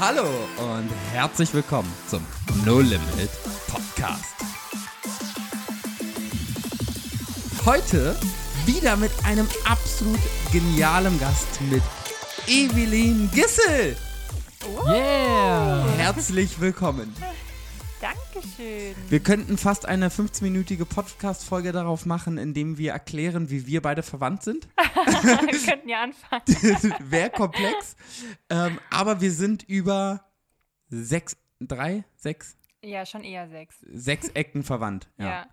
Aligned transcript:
Hallo 0.00 0.24
und 0.56 0.88
herzlich 1.12 1.52
willkommen 1.52 1.92
zum 2.08 2.24
No 2.64 2.80
Limit 2.80 3.28
Podcast. 3.68 4.34
Heute 7.66 8.16
wieder 8.64 8.96
mit 8.96 9.10
einem 9.26 9.46
absolut 9.66 10.18
genialen 10.50 11.20
Gast 11.20 11.60
mit 11.70 11.82
Evelyn 12.46 13.30
Gissel. 13.34 13.94
Yeah! 14.86 15.84
Herzlich 15.98 16.58
willkommen. 16.58 17.14
Dankeschön. 18.60 18.94
Wir 19.08 19.20
könnten 19.20 19.58
fast 19.58 19.86
eine 19.86 20.08
15-minütige 20.10 20.84
Podcast-Folge 20.84 21.72
darauf 21.72 22.04
machen, 22.06 22.36
indem 22.38 22.76
wir 22.78 22.92
erklären, 22.92 23.48
wie 23.50 23.66
wir 23.66 23.80
beide 23.80 24.02
verwandt 24.02 24.42
sind. 24.42 24.68
Wir 24.76 25.58
könnten 25.66 25.88
ja 25.88 26.02
anfangen. 26.02 26.42
Wäre 27.10 27.30
komplex. 27.30 27.96
Ähm, 28.50 28.78
aber 28.90 29.20
wir 29.20 29.32
sind 29.32 29.62
über 29.62 30.24
sechs, 30.88 31.36
drei, 31.60 32.04
sechs, 32.16 32.56
Ja, 32.82 33.06
schon 33.06 33.22
eher 33.22 33.48
sechs. 33.48 33.76
sechs 33.92 34.28
Ecken 34.30 34.62
verwandt. 34.62 35.08
Ja. 35.16 35.24
Ja, 35.26 35.46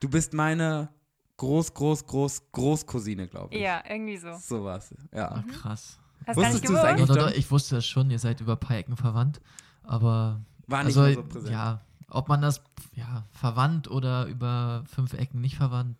Du 0.00 0.08
bist 0.10 0.34
meine 0.34 0.90
Groß, 1.38 1.72
Groß, 1.72 2.04
Groß, 2.06 2.52
Großcousine, 2.52 3.28
glaube 3.28 3.54
ich. 3.54 3.60
ja, 3.62 3.82
irgendwie 3.88 4.18
so. 4.18 4.34
So 4.34 4.64
was. 4.64 4.92
Ja. 5.14 5.30
Ach, 5.36 5.46
krass. 5.52 5.98
Hast 6.26 6.36
Wusstest 6.36 6.54
nicht 6.54 6.68
du 6.68 6.72
es 6.74 6.80
gewusst? 6.80 6.84
eigentlich? 6.84 7.08
Doch, 7.08 7.16
doch, 7.16 7.28
doch, 7.30 7.36
ich 7.36 7.50
wusste 7.50 7.76
das 7.76 7.86
schon, 7.86 8.10
ihr 8.10 8.18
seid 8.18 8.40
über 8.40 8.52
ein 8.54 8.60
paar 8.60 8.76
Ecken 8.76 8.96
verwandt, 8.96 9.40
aber 9.82 10.44
War 10.66 10.84
nicht 10.84 10.96
also, 10.96 11.22
so 11.22 11.26
präsent. 11.26 11.52
ja, 11.52 11.80
ob 12.10 12.28
man 12.28 12.40
das 12.42 12.62
ja, 12.94 13.24
verwandt 13.32 13.90
oder 13.90 14.26
über 14.26 14.84
fünf 14.92 15.12
Ecken 15.14 15.40
nicht 15.40 15.56
verwandt, 15.56 15.96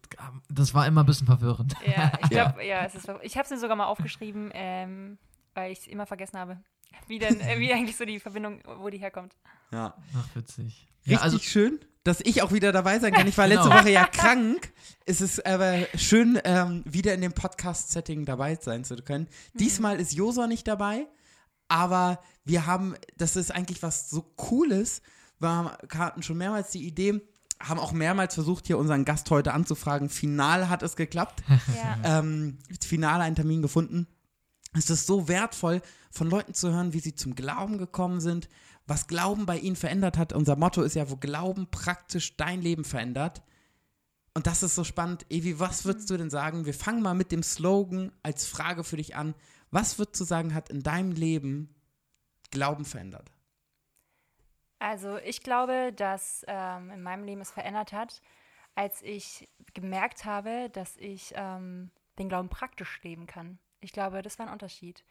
das 0.49 0.75
war 0.75 0.87
immer 0.87 1.03
ein 1.03 1.07
bisschen 1.07 1.27
verwirrend. 1.27 1.75
Ja, 1.87 2.13
ich 2.23 2.31
glaube, 2.31 2.65
ja. 2.65 2.85
es 2.85 2.95
ist. 2.95 3.09
Ich 3.23 3.37
habe 3.37 3.45
es 3.45 3.51
mir 3.51 3.59
sogar 3.59 3.77
mal 3.77 3.87
aufgeschrieben, 3.87 4.51
ähm, 4.55 5.19
weil 5.55 5.73
ich 5.73 5.81
es 5.81 5.87
immer 5.87 6.07
vergessen 6.07 6.39
habe. 6.39 6.59
Wie 7.09 7.19
denn, 7.19 7.41
äh, 7.41 7.59
wie 7.59 7.73
eigentlich 7.73 7.97
so 7.97 8.05
die 8.05 8.21
Verbindung, 8.21 8.61
wo 8.79 8.89
die 8.89 8.99
herkommt. 8.99 9.35
ja. 9.73 9.95
Ach, 10.17 10.37
witzig. 10.37 10.87
Richtig 11.01 11.13
Ja, 11.13 11.19
also, 11.21 11.39
schön, 11.39 11.81
dass 12.05 12.21
ich 12.21 12.41
auch 12.43 12.53
wieder 12.53 12.71
dabei 12.73 12.99
sein 12.99 13.13
kann. 13.13 13.27
Ich 13.27 13.37
war 13.37 13.47
letzte 13.47 13.69
Genau. 13.69 13.81
Woche 13.81 13.91
ja 13.91 14.07
krank. 14.07 14.73
Es 15.05 15.21
ist 15.21 15.45
aber 15.45 15.87
schön, 15.97 16.39
ähm, 16.45 16.83
wieder 16.87 17.13
in 17.13 17.21
dem 17.21 17.33
Podcast-Setting 17.33 18.25
dabei 18.25 18.55
sein 18.57 18.85
zu 18.85 18.95
können. 18.97 19.27
Diesmal 19.55 20.01
ist 20.01 20.13
Josua 20.13 20.47
nicht 20.47 20.67
dabei, 20.69 21.07
aber 21.69 22.21
wir 22.45 22.67
haben, 22.67 22.95
das 23.17 23.37
ist 23.37 23.51
eigentlich 23.51 23.83
was 23.83 24.09
so 24.09 24.23
Cooles. 24.37 25.03
Wir 25.45 25.99
hatten 25.99 26.23
schon 26.23 26.39
mehrmals 26.39 26.71
die 26.71 26.87
Idee, 26.87 27.21
haben 27.61 27.79
auch 27.79 27.93
mehrmals 27.93 28.35
versucht, 28.35 28.67
hier 28.67 28.79
unseren 28.79 29.05
Gast 29.05 29.31
heute 29.31 29.53
anzufragen. 29.53 30.09
Final 30.09 30.69
hat 30.69 30.83
es 30.83 30.97
geklappt. 30.97 31.43
Ja. 31.75 32.19
ähm, 32.21 32.59
Finale 32.83 33.25
einen 33.25 33.37
Termin 33.37 33.63
gefunden. 33.63 34.07
Es 34.77 34.91
ist 34.91 35.07
so 35.07 35.29
wertvoll, 35.29 35.83
von 36.11 36.29
Leuten 36.29 36.55
zu 36.55 36.73
hören, 36.73 36.93
wie 36.93 37.01
sie 37.01 37.15
zum 37.15 37.35
Glauben 37.35 37.79
gekommen 37.79 38.21
sind, 38.21 38.49
was 38.87 39.07
Glauben 39.07 39.47
bei 39.47 39.59
ihnen 39.59 39.77
verändert 39.77 40.19
hat. 40.19 40.33
Unser 40.33 40.57
Motto 40.57 40.83
ist 40.83 40.95
ja, 40.95 41.11
wo 41.11 41.17
Glauben 41.17 41.71
praktisch 41.71 42.37
dein 42.37 42.61
Leben 42.61 42.85
verändert. 42.85 43.43
Und 44.35 44.47
das 44.47 44.63
ist 44.63 44.75
so 44.75 44.83
spannend. 44.83 45.27
Evi, 45.31 45.61
was 45.61 45.85
würdest 45.85 46.11
du 46.11 46.17
denn 46.17 46.31
sagen? 46.31 46.67
Wir 46.67 46.75
fangen 46.75 47.03
mal 47.03 47.15
mit 47.15 47.31
dem 47.31 47.43
Slogan 47.43 48.11
als 48.23 48.47
Frage 48.47 48.83
für 48.83 48.97
dich 48.97 49.15
an. 49.15 49.35
Was 49.71 49.99
würdest 49.99 50.21
du 50.21 50.25
sagen, 50.25 50.55
hat 50.55 50.71
in 50.71 50.83
deinem 50.83 51.13
Leben 51.13 51.75
Glauben 52.51 52.85
verändert? 52.85 53.31
Also 54.85 55.17
ich 55.17 55.41
glaube, 55.41 55.95
dass 55.97 56.45
ähm, 56.47 56.91
in 56.91 57.03
meinem 57.03 57.25
Leben 57.25 57.41
es 57.41 57.51
verändert 57.51 57.95
hat, 57.95 58.21
als 58.75 59.01
ich 59.01 59.49
gemerkt 59.73 60.27
habe, 60.27 60.69
dass 60.69 60.99
ich 60.99 61.33
ähm, 61.37 61.91
den 62.19 62.29
Glauben 62.29 62.51
praktisch 62.51 63.03
leben 63.03 63.27
kann. 63.27 63.59
Ich 63.81 63.95
glaube, 63.95 64.21
das 64.21 64.39
war 64.39 64.47
ein 64.47 64.53
Unterschied. 64.53 65.03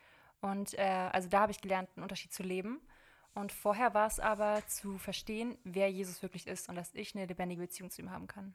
Und 0.41 0.77
äh, 0.77 1.09
also 1.11 1.27
da 1.27 1.39
habe 1.39 1.51
ich 1.51 1.59
gelernt, 1.59 1.89
einen 1.95 2.03
Unterschied 2.03 2.31
zu 2.31 2.44
leben. 2.44 2.81
Und 3.33 3.51
vorher 3.51 3.95
war 3.95 4.05
es 4.05 4.19
aber 4.19 4.61
zu 4.67 4.99
verstehen, 4.99 5.57
wer 5.63 5.89
Jesus 5.89 6.21
wirklich 6.21 6.45
ist 6.45 6.69
und 6.69 6.75
dass 6.75 6.94
ich 6.94 7.16
eine 7.16 7.25
lebendige 7.25 7.61
Beziehung 7.61 7.90
zu 7.90 8.03
ihm 8.03 8.11
haben 8.11 8.28
kann. 8.28 8.53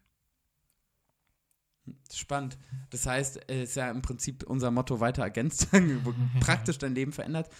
Spannend. 2.14 2.58
Das 2.90 3.06
heißt, 3.06 3.50
es 3.50 3.70
ist 3.70 3.74
ja 3.74 3.90
im 3.90 4.02
Prinzip 4.02 4.44
unser 4.44 4.70
Motto 4.70 5.00
weiter 5.00 5.24
ergänzt, 5.24 5.66
praktisch 6.40 6.78
dein 6.78 6.94
Leben 6.94 7.10
verändert. 7.10 7.50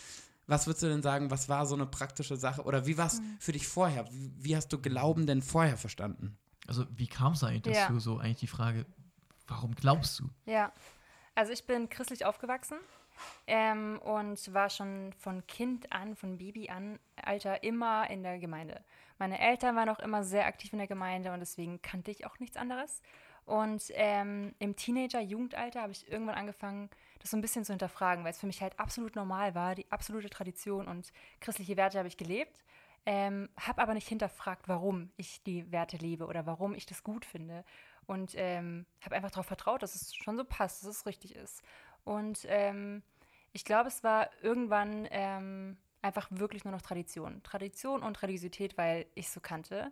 Was 0.49 0.67
würdest 0.67 0.83
du 0.83 0.89
denn 0.89 1.03
sagen, 1.03 1.31
was 1.31 1.49
war 1.49 1.65
so 1.67 1.75
eine 1.77 1.87
praktische 1.87 2.37
Sache 2.37 2.63
oder 2.65 2.87
wie 2.87 2.99
war 2.99 3.07
es 3.07 3.21
für 3.39 3.53
dich 3.53 3.69
vorher? 3.69 4.11
Wie, 4.11 4.33
wie 4.37 4.57
hast 4.57 4.73
du 4.73 4.79
Glauben 4.81 5.27
denn 5.27 5.43
vorher 5.43 5.77
verstanden? 5.77 6.37
also 6.67 6.85
wie 6.91 7.07
kam 7.07 7.33
es 7.33 7.43
eigentlich 7.43 7.75
Ja. 7.77 7.87
dazu? 7.87 7.99
So 7.99 8.19
eigentlich 8.19 8.41
die 8.41 8.47
Frage, 8.47 8.85
warum 9.47 9.75
glaubst 9.75 10.21
du? 10.21 10.29
Ja, 10.45 10.71
also 11.35 11.53
ich 11.53 11.67
bin 11.67 11.89
christlich 11.89 12.27
aufgewachsen 12.27 12.77
ähm, 13.47 13.99
und 14.01 14.53
war 14.53 14.69
schon 14.71 15.13
von 15.15 15.47
Kind 15.47 15.93
an, 15.93 16.15
von 16.15 16.37
Baby 16.39 16.69
an, 16.69 16.99
Alter, 17.17 17.63
immer 17.63 18.09
in 18.11 18.23
der 18.23 18.39
Gemeinde. 18.39 18.85
Meine 19.19 19.39
Eltern 19.41 19.77
waren 19.77 19.89
auch 19.89 19.99
immer 19.99 20.23
sehr 20.25 20.47
aktiv 20.47 20.73
in 20.73 20.79
der 20.79 20.87
Gemeinde 20.89 21.33
und 21.33 21.41
deswegen 21.41 21.81
kannte 21.83 22.11
ich 22.11 22.27
auch 22.27 22.39
nichts 22.39 22.57
anderes. 22.57 23.03
Und 23.49 23.85
ähm, 23.95 24.55
im 24.59 24.77
Teenager, 24.77 25.21
Jugendalter 25.21 25.81
habe 25.81 25.93
ich 25.93 26.07
irgendwann 26.13 26.35
angefangen, 26.35 26.91
das 27.19 27.31
so 27.31 27.37
ein 27.39 27.41
bisschen 27.41 27.65
zu 27.65 27.73
hinterfragen, 27.73 28.23
weil 28.23 28.33
es 28.33 28.41
für 28.41 28.47
mich 28.47 28.61
halt 28.61 28.79
absolut 28.79 29.17
normal 29.17 29.55
war, 29.55 29.75
die 29.75 29.91
absolute 29.91 30.29
Tradition 30.29 30.87
und 30.87 31.15
christliche 31.41 31.79
Werte 31.79 31.97
habe 31.97 32.09
ich 32.09 32.19
gelebt. 32.19 32.63
Ähm, 33.07 33.49
habe 33.59 33.81
aber 33.81 33.95
nicht 33.95 34.07
hinterfragt, 34.07 34.69
warum 34.69 35.11
ich 35.17 35.43
die 35.45 35.73
Werte 35.73 35.97
lebe 35.97 36.27
oder 36.27 36.45
warum 36.45 36.75
ich 36.75 36.85
das 36.85 37.03
gut 37.03 37.25
finde. 37.25 37.65
Und 38.07 38.35
ähm, 38.37 38.85
habe 39.01 39.17
einfach 39.17 39.31
darauf 39.31 39.47
vertraut, 39.47 39.83
dass 39.83 39.95
es 39.95 40.15
schon 40.15 40.37
so 40.37 40.45
passt, 40.45 40.83
dass 40.83 40.91
es 40.91 41.07
richtig 41.07 41.35
ist. 41.35 41.63
Und 42.05 42.45
ähm, 42.49 43.03
ich 43.55 43.65
glaube, 43.65 43.89
es 43.89 44.05
war 44.05 44.29
irgendwann 44.43 45.09
ähm, 45.11 45.79
einfach 46.03 46.29
wirklich 46.31 46.65
nur 46.65 46.73
noch 46.73 46.83
Tradition. 46.83 47.43
Tradition 47.43 48.03
und 48.03 48.23
Religiosität, 48.23 48.77
weil 48.77 49.07
ich 49.15 49.31
so 49.31 49.41
kannte. 49.41 49.91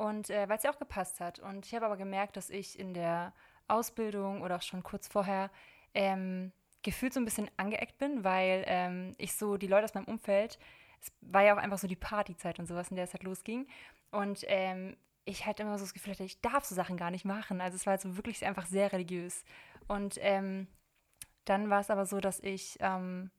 Und 0.00 0.30
äh, 0.30 0.48
weil 0.48 0.56
es 0.56 0.62
ja 0.62 0.72
auch 0.72 0.78
gepasst 0.78 1.20
hat. 1.20 1.40
Und 1.40 1.66
ich 1.66 1.74
habe 1.74 1.84
aber 1.84 1.98
gemerkt, 1.98 2.38
dass 2.38 2.48
ich 2.48 2.78
in 2.78 2.94
der 2.94 3.34
Ausbildung 3.68 4.40
oder 4.40 4.56
auch 4.56 4.62
schon 4.62 4.82
kurz 4.82 5.06
vorher 5.06 5.50
ähm, 5.92 6.52
gefühlt 6.80 7.12
so 7.12 7.20
ein 7.20 7.26
bisschen 7.26 7.50
angeeckt 7.58 7.98
bin, 7.98 8.24
weil 8.24 8.64
ähm, 8.66 9.12
ich 9.18 9.34
so 9.34 9.58
die 9.58 9.66
Leute 9.66 9.84
aus 9.84 9.92
meinem 9.92 10.06
Umfeld, 10.06 10.58
es 11.02 11.12
war 11.20 11.42
ja 11.42 11.52
auch 11.52 11.58
einfach 11.58 11.76
so 11.76 11.86
die 11.86 11.96
Partyzeit 11.96 12.58
und 12.58 12.64
sowas, 12.64 12.88
in 12.88 12.96
der 12.96 13.04
es 13.04 13.12
halt 13.12 13.24
losging. 13.24 13.66
Und 14.10 14.42
ähm, 14.46 14.96
ich 15.26 15.44
halt 15.44 15.60
immer 15.60 15.76
so 15.76 15.84
das 15.84 15.92
Gefühl 15.92 16.14
hatte, 16.14 16.24
ich 16.24 16.40
darf 16.40 16.64
so 16.64 16.74
Sachen 16.74 16.96
gar 16.96 17.10
nicht 17.10 17.26
machen. 17.26 17.60
Also 17.60 17.76
es 17.76 17.84
war 17.84 17.90
halt 17.90 18.00
so 18.00 18.16
wirklich 18.16 18.46
einfach 18.46 18.64
sehr 18.64 18.92
religiös. 18.92 19.44
Und 19.86 20.16
ähm, 20.22 20.66
dann 21.44 21.68
war 21.68 21.80
es 21.80 21.90
aber 21.90 22.06
so, 22.06 22.20
dass 22.20 22.40
ich 22.40 22.78
ähm, 22.80 23.30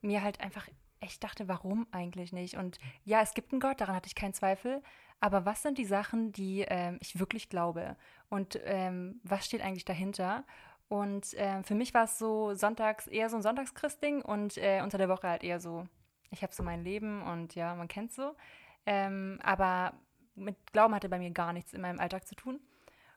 mir 0.00 0.22
halt 0.22 0.40
einfach 0.40 0.66
echt 1.00 1.22
dachte, 1.22 1.46
warum 1.46 1.86
eigentlich 1.90 2.32
nicht? 2.32 2.56
Und 2.56 2.78
ja, 3.04 3.20
es 3.20 3.34
gibt 3.34 3.52
einen 3.52 3.60
Gott, 3.60 3.82
daran 3.82 3.94
hatte 3.94 4.06
ich 4.06 4.14
keinen 4.14 4.32
Zweifel. 4.32 4.82
Aber 5.24 5.46
was 5.46 5.62
sind 5.62 5.78
die 5.78 5.86
Sachen, 5.86 6.32
die 6.32 6.66
ähm, 6.68 6.98
ich 7.00 7.18
wirklich 7.18 7.48
glaube? 7.48 7.96
Und 8.28 8.60
ähm, 8.64 9.22
was 9.22 9.46
steht 9.46 9.62
eigentlich 9.62 9.86
dahinter? 9.86 10.44
Und 10.88 11.28
ähm, 11.38 11.64
für 11.64 11.74
mich 11.74 11.94
war 11.94 12.04
es 12.04 12.18
so 12.18 12.52
sonntags 12.52 13.06
eher 13.06 13.30
so 13.30 13.36
ein 13.36 13.42
Sonntagschristding 13.42 14.20
und 14.20 14.58
äh, 14.58 14.82
unter 14.82 14.98
der 14.98 15.08
Woche 15.08 15.26
halt 15.26 15.42
eher 15.42 15.60
so, 15.60 15.88
ich 16.30 16.42
habe 16.42 16.52
so 16.52 16.62
mein 16.62 16.84
Leben 16.84 17.22
und 17.22 17.54
ja, 17.54 17.74
man 17.74 17.88
kennt 17.88 18.12
so. 18.12 18.36
Ähm, 18.84 19.40
aber 19.42 19.94
mit 20.34 20.56
Glauben 20.74 20.94
hatte 20.94 21.08
bei 21.08 21.18
mir 21.18 21.30
gar 21.30 21.54
nichts 21.54 21.72
in 21.72 21.80
meinem 21.80 22.00
Alltag 22.00 22.26
zu 22.26 22.34
tun. 22.34 22.60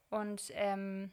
Und 0.09 0.49
ähm, 0.53 1.11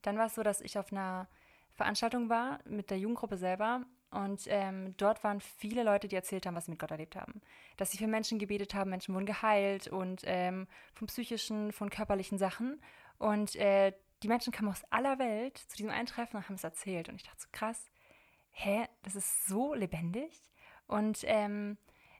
dann 0.00 0.16
war 0.16 0.24
es 0.24 0.34
so, 0.34 0.42
dass 0.42 0.62
ich 0.62 0.78
auf 0.78 0.90
einer 0.90 1.28
Veranstaltung 1.74 2.30
war 2.30 2.60
mit 2.64 2.88
der 2.88 2.98
Jugendgruppe 2.98 3.36
selber. 3.36 3.84
Und 4.12 4.42
ähm, 4.48 4.94
dort 4.98 5.24
waren 5.24 5.40
viele 5.40 5.82
Leute, 5.82 6.06
die 6.06 6.16
erzählt 6.16 6.44
haben, 6.46 6.54
was 6.54 6.66
sie 6.66 6.70
mit 6.70 6.78
Gott 6.78 6.90
erlebt 6.90 7.16
haben. 7.16 7.40
Dass 7.78 7.90
sie 7.90 7.98
für 7.98 8.06
Menschen 8.06 8.38
gebetet 8.38 8.74
haben, 8.74 8.90
Menschen 8.90 9.14
wurden 9.14 9.24
geheilt 9.24 9.88
und 9.88 10.22
ähm, 10.26 10.68
von 10.92 11.06
psychischen, 11.06 11.72
von 11.72 11.88
körperlichen 11.88 12.36
Sachen. 12.36 12.80
Und 13.18 13.56
äh, 13.56 13.92
die 14.22 14.28
Menschen 14.28 14.52
kamen 14.52 14.68
aus 14.68 14.84
aller 14.90 15.18
Welt 15.18 15.56
zu 15.56 15.76
diesem 15.76 15.90
Eintreffen 15.90 16.36
und 16.36 16.46
haben 16.46 16.56
es 16.56 16.64
erzählt. 16.64 17.08
Und 17.08 17.16
ich 17.16 17.22
dachte 17.22 17.40
so, 17.40 17.48
krass, 17.52 17.90
hä, 18.50 18.86
das 19.02 19.16
ist 19.16 19.46
so 19.46 19.72
lebendig. 19.72 20.42
Und 20.86 21.20
ähm, 21.24 21.78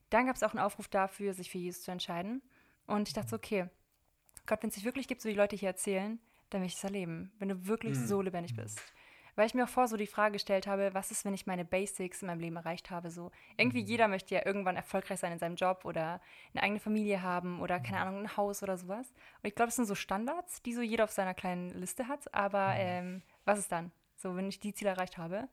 dann 0.09 0.25
gab 0.27 0.37
es 0.37 0.43
auch 0.43 0.55
einen 0.55 0.65
Aufruf 0.65 0.89
dafür, 0.89 1.35
sich 1.35 1.51
für 1.51 1.59
Jesus 1.59 1.83
zu 1.83 1.91
entscheiden. 1.91 2.41
Und 2.87 3.09
ich 3.09 3.15
dachte 3.15 3.29
so, 3.29 3.37
okay, 3.37 3.69
Gott, 4.47 4.63
wenn 4.63 4.69
es 4.71 4.77
dich 4.77 4.85
wirklich 4.85 5.09
gibt, 5.09 5.21
so 5.21 5.29
wie 5.29 5.35
die 5.35 5.39
Leute 5.39 5.57
hier 5.57 5.69
erzählen, 5.69 6.19
dann 6.49 6.63
will 6.63 6.69
ich 6.69 6.75
es 6.75 6.85
erleben, 6.85 7.33
wenn 7.39 7.51
du 7.51 7.67
wirklich 7.67 7.99
Mhm. 7.99 8.07
so 8.07 8.23
lebendig 8.23 8.57
bist. 8.57 8.81
Weil 9.35 9.47
ich 9.47 9.55
mir 9.55 9.65
auch 9.65 9.69
vor 9.69 9.89
so 9.89 9.97
die 9.97 10.07
Frage 10.07 10.33
gestellt 10.33 10.67
habe, 10.67 10.93
was 10.93 11.11
ist, 11.11 11.25
wenn 11.25 11.33
ich 11.33 11.47
meine 11.47 11.65
Basics 11.65 12.23
in 12.23 12.29
meinem 12.29 12.41
Leben 12.41 12.57
erreicht 12.57 12.91
habe? 12.91 13.11
So 13.11 13.31
irgendwie 13.57 13.81
jeder 13.81 14.09
möchte 14.09 14.35
ja 14.35 14.45
irgendwann 14.45 14.77
erfolgreich 14.77 15.21
sein 15.21 15.33
in 15.33 15.39
seinem 15.39 15.57
Job 15.57 15.85
oder 15.85 16.21
eine 16.53 16.63
eigene 16.63 16.81
Familie 16.81 17.23
haben 17.23 17.61
oder 17.61 17.81
keine 17.81 18.01
Ahnung 18.01 18.21
ein 18.21 18.37
Haus 18.37 18.63
oder 18.63 18.77
sowas. 18.77 19.09
Und 19.09 19.49
ich 19.49 19.55
glaube, 19.55 19.69
das 19.69 19.77
sind 19.77 19.87
so 19.87 19.95
Standards, 19.95 20.63
die 20.63 20.75
so 20.75 20.83
jeder 20.83 21.05
auf 21.05 21.11
seiner 21.11 21.35
kleinen 21.35 21.71
Liste 21.71 22.09
hat. 22.09 22.33
Aber 22.35 22.75
ähm, 22.77 23.23
was 23.45 23.59
ist 23.59 23.73
dann? 23.73 23.91
So, 24.17 24.37
wenn 24.37 24.49
ich 24.49 24.61
die 24.61 24.75
Ziele 24.75 24.91
erreicht 24.91 25.19
habe, 25.19 25.49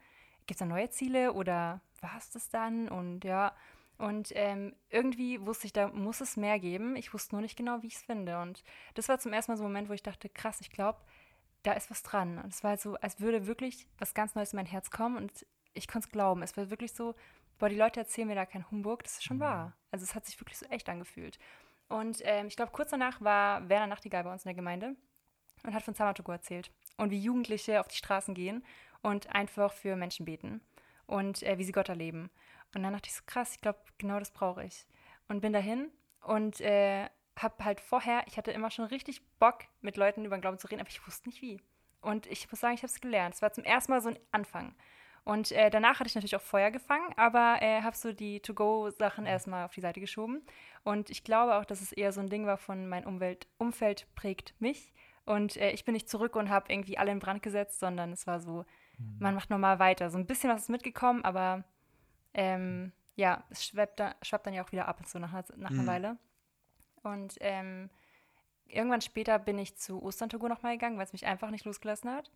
gibt 0.45 0.51
es 0.51 0.57
dann 0.57 0.67
neue 0.69 0.89
Ziele 0.89 1.33
oder 1.33 1.81
war 2.01 2.17
es 2.17 2.29
das 2.31 2.49
dann? 2.49 2.89
Und 2.89 3.23
ja, 3.23 3.55
und 3.99 4.31
ähm, 4.33 4.73
irgendwie 4.89 5.45
wusste 5.45 5.67
ich, 5.67 5.73
da 5.73 5.89
muss 5.89 6.21
es 6.21 6.37
mehr 6.37 6.57
geben. 6.57 6.95
Ich 6.95 7.13
wusste 7.13 7.35
nur 7.35 7.41
nicht 7.41 7.57
genau, 7.57 7.81
wie 7.81 7.87
ich 7.87 7.95
es 7.95 8.03
finde. 8.03 8.39
Und 8.39 8.63
das 8.93 9.09
war 9.09 9.19
zum 9.19 9.33
ersten 9.33 9.51
Mal 9.51 9.57
so 9.57 9.63
ein 9.63 9.67
Moment, 9.67 9.89
wo 9.89 9.93
ich 9.93 10.03
dachte, 10.03 10.29
krass, 10.29 10.61
ich 10.61 10.71
glaube, 10.71 10.99
da 11.63 11.73
ist 11.73 11.91
was 11.91 12.03
dran. 12.03 12.37
Und 12.37 12.53
es 12.53 12.63
war 12.63 12.77
so, 12.77 12.95
als 12.95 13.19
würde 13.19 13.47
wirklich 13.47 13.87
was 13.97 14.13
ganz 14.13 14.35
Neues 14.35 14.53
in 14.53 14.57
mein 14.57 14.65
Herz 14.65 14.91
kommen 14.91 15.17
und 15.17 15.45
ich 15.73 15.87
konnte 15.87 16.07
es 16.07 16.11
glauben. 16.11 16.41
Es 16.41 16.57
war 16.57 16.69
wirklich 16.69 16.93
so, 16.93 17.15
boah, 17.57 17.69
die 17.69 17.75
Leute 17.75 17.99
erzählen 17.99 18.27
mir 18.27 18.35
da 18.35 18.45
kein 18.45 18.69
Humbug, 18.71 19.03
das 19.03 19.13
ist 19.13 19.23
schon 19.23 19.39
wahr. 19.39 19.73
Also 19.91 20.03
es 20.03 20.15
hat 20.15 20.25
sich 20.25 20.39
wirklich 20.39 20.57
so 20.57 20.65
echt 20.67 20.89
angefühlt. 20.89 21.37
Und 21.87 22.21
ähm, 22.23 22.47
ich 22.47 22.55
glaube, 22.55 22.71
kurz 22.71 22.91
danach 22.91 23.19
war 23.21 23.67
Werner 23.67 23.87
Nachtigall 23.87 24.23
bei 24.23 24.31
uns 24.31 24.45
in 24.45 24.49
der 24.49 24.55
Gemeinde 24.55 24.95
und 25.63 25.73
hat 25.73 25.83
von 25.83 25.95
Samatogo 25.95 26.31
erzählt. 26.31 26.71
Und 26.97 27.11
wie 27.11 27.19
Jugendliche 27.19 27.79
auf 27.79 27.87
die 27.87 27.97
Straßen 27.97 28.33
gehen 28.33 28.63
und 29.01 29.33
einfach 29.33 29.73
für 29.73 29.95
Menschen 29.95 30.25
beten 30.25 30.61
und 31.05 31.43
äh, 31.43 31.57
wie 31.57 31.63
sie 31.63 31.71
Gott 31.71 31.89
erleben. 31.89 32.29
Und 32.75 32.83
dann 32.83 32.93
dachte 32.93 33.07
ich 33.07 33.15
so, 33.15 33.23
krass, 33.25 33.55
ich 33.55 33.61
glaube, 33.61 33.79
genau 33.97 34.19
das 34.19 34.31
brauche 34.31 34.63
ich. 34.63 34.85
Und 35.27 35.41
bin 35.41 35.53
dahin 35.53 35.91
und 36.21 36.61
äh, 36.61 37.09
habe 37.43 37.63
halt 37.63 37.79
vorher, 37.79 38.23
ich 38.27 38.37
hatte 38.37 38.51
immer 38.51 38.71
schon 38.71 38.85
richtig 38.85 39.21
Bock, 39.39 39.65
mit 39.81 39.97
Leuten 39.97 40.25
über 40.25 40.37
den 40.37 40.41
Glauben 40.41 40.57
zu 40.57 40.67
reden, 40.67 40.81
aber 40.81 40.89
ich 40.89 41.05
wusste 41.05 41.29
nicht 41.29 41.41
wie. 41.41 41.61
Und 42.01 42.27
ich 42.27 42.49
muss 42.49 42.59
sagen, 42.59 42.75
ich 42.75 42.81
habe 42.81 42.91
es 42.91 43.01
gelernt. 43.01 43.35
Es 43.35 43.41
war 43.41 43.51
zum 43.51 43.63
ersten 43.63 43.91
Mal 43.91 44.01
so 44.01 44.09
ein 44.09 44.19
Anfang. 44.31 44.75
Und 45.25 45.51
äh, 45.51 45.69
danach 45.69 45.99
hatte 45.99 46.07
ich 46.07 46.15
natürlich 46.15 46.35
auch 46.35 46.41
Feuer 46.41 46.71
gefangen, 46.71 47.13
aber 47.17 47.57
äh, 47.61 47.81
habe 47.81 47.95
so 47.95 48.13
die 48.13 48.39
To-Go-Sachen 48.39 49.25
erstmal 49.25 49.65
auf 49.65 49.73
die 49.73 49.81
Seite 49.81 49.99
geschoben. 49.99 50.41
Und 50.83 51.09
ich 51.09 51.23
glaube 51.23 51.55
auch, 51.55 51.65
dass 51.65 51.81
es 51.81 51.91
eher 51.91 52.11
so 52.11 52.21
ein 52.21 52.29
Ding 52.29 52.45
war 52.45 52.57
von 52.57 52.87
mein 52.87 53.05
Umwelt, 53.05 53.47
Umfeld 53.57 54.07
prägt 54.15 54.59
mich. 54.59 54.93
Und 55.25 55.57
äh, 55.57 55.71
ich 55.71 55.85
bin 55.85 55.93
nicht 55.93 56.09
zurück 56.09 56.35
und 56.35 56.49
habe 56.49 56.71
irgendwie 56.71 56.97
alle 56.97 57.11
in 57.11 57.19
Brand 57.19 57.43
gesetzt, 57.43 57.79
sondern 57.79 58.11
es 58.11 58.25
war 58.25 58.39
so, 58.39 58.65
mhm. 58.97 59.17
man 59.19 59.35
macht 59.35 59.49
normal 59.49 59.77
weiter. 59.77 60.09
So 60.09 60.17
ein 60.17 60.25
bisschen 60.25 60.49
was 60.49 60.63
ist 60.63 60.69
mitgekommen, 60.69 61.23
aber 61.23 61.63
ähm, 62.33 62.91
ja, 63.15 63.43
es 63.49 63.65
schwappt, 63.65 63.99
da, 63.99 64.15
schwappt 64.21 64.47
dann 64.47 64.53
ja 64.53 64.63
auch 64.63 64.71
wieder 64.71 64.87
ab, 64.87 64.99
so 65.05 65.19
nach, 65.19 65.31
nach 65.31 65.69
einer 65.69 65.83
mhm. 65.83 65.87
Weile. 65.87 66.17
Und 67.03 67.35
ähm, 67.39 67.89
irgendwann 68.67 69.01
später 69.01 69.39
bin 69.39 69.57
ich 69.57 69.75
zu 69.75 70.01
Ostern-Togo 70.01 70.47
nochmal 70.47 70.73
gegangen, 70.73 70.97
weil 70.97 71.05
es 71.05 71.13
mich 71.13 71.25
einfach 71.25 71.51
nicht 71.51 71.65
losgelassen 71.65 72.11
hat. 72.11 72.31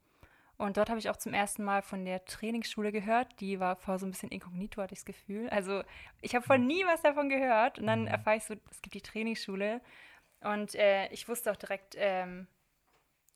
Und 0.57 0.77
dort 0.77 0.89
habe 0.89 0.99
ich 0.99 1.09
auch 1.09 1.17
zum 1.17 1.33
ersten 1.33 1.63
Mal 1.63 1.81
von 1.81 2.05
der 2.05 2.25
Trainingsschule 2.25 2.91
gehört. 2.91 3.39
Die 3.39 3.59
war 3.59 3.75
vorher 3.75 3.99
so 3.99 4.05
ein 4.05 4.11
bisschen 4.11 4.29
inkognito, 4.29 4.81
hatte 4.81 4.93
ich 4.93 4.99
das 4.99 5.05
Gefühl. 5.05 5.49
Also 5.49 5.83
ich 6.21 6.35
habe 6.35 6.45
von 6.45 6.61
mhm. 6.61 6.67
nie 6.67 6.85
was 6.85 7.01
davon 7.01 7.29
gehört. 7.29 7.79
Und 7.79 7.87
dann 7.87 8.01
mhm. 8.01 8.07
erfahre 8.07 8.37
ich 8.37 8.43
so, 8.43 8.53
es 8.69 8.81
gibt 8.81 8.93
die 8.93 9.01
Trainingsschule. 9.01 9.81
Und 10.41 10.75
äh, 10.75 11.07
ich 11.07 11.27
wusste 11.27 11.51
auch 11.51 11.55
direkt, 11.55 11.95
ähm, 11.97 12.47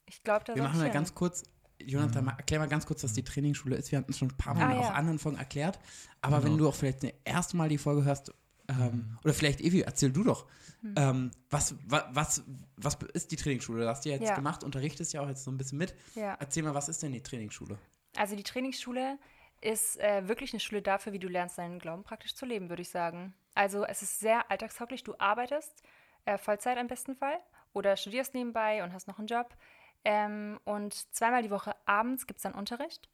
ich 0.05 0.23
glaube, 0.23 0.45
da 0.45 0.55
Wir 0.55 0.63
machen 0.63 0.79
mal 0.79 0.91
ganz 0.91 1.15
kurz, 1.15 1.43
Jonathan, 1.79 2.25
mhm. 2.25 2.29
erklär 2.29 2.59
mal 2.59 2.69
ganz 2.69 2.85
kurz, 2.85 3.03
was 3.03 3.13
die 3.13 3.23
Trainingsschule 3.23 3.75
ist. 3.75 3.91
Wir 3.91 3.99
hatten 3.99 4.11
es 4.11 4.19
schon 4.19 4.29
ein 4.29 4.37
paar 4.37 4.53
Mal 4.53 4.75
ah, 4.75 4.79
auch 4.79 4.89
ja. 4.89 4.93
anderen 4.93 5.19
Folgen 5.19 5.39
erklärt. 5.39 5.79
Aber 6.21 6.37
genau. 6.37 6.51
wenn 6.51 6.57
du 6.59 6.69
auch 6.69 6.75
vielleicht 6.75 7.03
das 7.03 7.13
erste 7.23 7.57
Mal 7.57 7.69
die 7.69 7.77
Folge 7.79 8.05
hörst, 8.05 8.31
ähm, 8.69 8.77
mhm. 8.77 9.17
oder 9.23 9.33
vielleicht, 9.33 9.61
Evi, 9.61 9.81
erzähl 9.81 10.11
du 10.11 10.23
doch, 10.23 10.45
mhm. 10.81 10.95
ähm, 10.97 11.31
was, 11.49 11.75
was, 11.85 12.05
was, 12.09 12.43
was 12.75 12.97
ist 13.13 13.31
die 13.31 13.35
Trainingsschule? 13.35 13.81
Du 13.81 13.87
hast 13.87 14.05
die 14.05 14.09
jetzt 14.09 14.27
ja. 14.27 14.35
gemacht, 14.35 14.63
unterrichtest 14.63 15.13
ja 15.13 15.21
auch 15.21 15.27
jetzt 15.27 15.43
so 15.43 15.51
ein 15.51 15.57
bisschen 15.57 15.77
mit. 15.77 15.95
Ja. 16.15 16.35
Erzähl 16.39 16.63
mal, 16.63 16.73
was 16.73 16.89
ist 16.89 17.01
denn 17.03 17.11
die 17.11 17.21
Trainingsschule? 17.21 17.77
Also 18.15 18.35
die 18.35 18.43
Trainingsschule 18.43 19.17
ist 19.61 19.99
äh, 19.99 20.27
wirklich 20.27 20.53
eine 20.53 20.59
Schule 20.59 20.81
dafür, 20.81 21.13
wie 21.13 21.19
du 21.19 21.27
lernst, 21.27 21.57
deinen 21.57 21.79
Glauben 21.79 22.03
praktisch 22.03 22.35
zu 22.35 22.45
leben, 22.45 22.69
würde 22.69 22.81
ich 22.81 22.89
sagen. 22.89 23.33
Also 23.55 23.85
es 23.85 24.01
ist 24.01 24.19
sehr 24.19 24.51
alltagstauglich. 24.51 25.03
Du 25.03 25.15
arbeitest 25.17 25.81
äh, 26.25 26.37
Vollzeit 26.37 26.77
am 26.77 26.87
besten 26.87 27.15
Fall 27.15 27.39
oder 27.73 27.97
studierst 27.97 28.33
nebenbei 28.33 28.83
und 28.83 28.93
hast 28.93 29.07
noch 29.07 29.17
einen 29.17 29.27
Job. 29.27 29.55
Ähm, 30.03 30.59
und 30.63 30.93
zweimal 31.13 31.41
die 31.41 31.49
Woche 31.49 31.75
abends 31.85 32.27
gibt 32.27 32.37
es 32.37 32.43
dann 32.43 32.53
Unterricht. 32.53 33.09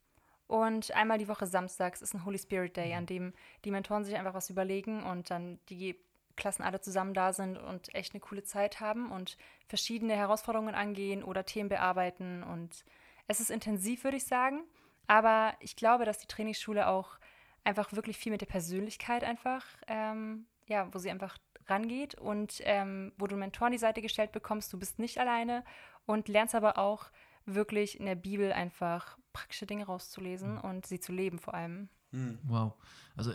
Und 0.48 0.94
einmal 0.94 1.18
die 1.18 1.28
Woche 1.28 1.48
samstags 1.48 2.02
ist 2.02 2.14
ein 2.14 2.26
Holy 2.26 2.38
Spirit 2.38 2.76
Day, 2.78 2.94
an 2.94 3.06
dem 3.06 3.34
die 3.66 3.72
Mentoren 3.72 4.04
sich 4.04 4.16
einfach 4.16 4.34
was 4.34 4.50
überlegen 4.50 5.04
und 5.04 5.30
dann 5.30 5.60
die 5.70 5.96
Klassen 6.36 6.64
alle 6.64 6.82
zusammen 6.82 7.14
da 7.14 7.32
sind 7.32 7.58
und 7.58 7.94
echt 7.94 8.14
eine 8.14 8.22
coole 8.22 8.44
Zeit 8.44 8.80
haben 8.80 9.12
und 9.12 9.38
verschiedene 9.68 10.16
Herausforderungen 10.16 10.76
angehen 10.76 11.24
oder 11.24 11.46
Themen 11.46 11.70
bearbeiten. 11.70 12.44
Und 12.44 12.86
es 13.28 13.40
ist 13.40 13.52
intensiv, 13.52 14.04
würde 14.04 14.18
ich 14.18 14.26
sagen. 14.26 14.64
Aber 15.08 15.54
ich 15.60 15.76
glaube, 15.76 16.06
dass 16.06 16.20
die 16.20 16.28
Trainingsschule 16.28 16.88
auch 16.88 17.18
einfach 17.64 17.94
wirklich 17.94 18.18
viel 18.18 18.32
mit 18.32 18.42
der 18.42 18.48
Persönlichkeit 18.48 19.24
einfach, 19.24 19.66
ähm, 19.88 20.46
ja, 20.68 20.88
wo 20.94 20.98
sie 20.98 21.12
einfach 21.12 21.38
rangeht 21.68 22.16
und 22.16 22.62
ähm, 22.64 23.14
wo 23.18 23.28
du 23.28 23.36
einen 23.36 23.42
Mentor 23.42 23.68
an 23.68 23.72
die 23.72 23.78
Seite 23.78 24.02
gestellt 24.02 24.32
bekommst. 24.32 24.74
Du 24.74 24.80
bist 24.80 25.00
nicht 25.00 25.18
alleine 25.18 25.64
und 26.06 26.28
lernst 26.28 26.56
aber 26.56 26.78
auch 26.78 27.06
wirklich 27.46 28.00
in 28.00 28.06
der 28.06 28.16
Bibel 28.16 28.52
einfach 28.52 29.18
praktische 29.34 29.66
Dinge 29.66 29.86
rauszulesen 29.86 30.56
mhm. 30.56 30.62
und 30.62 30.86
sie 30.86 31.00
zu 31.00 31.12
leben 31.12 31.40
vor 31.40 31.54
allem. 31.54 31.90
Mhm. 32.12 32.40
Wow. 32.44 32.74
Also 33.16 33.34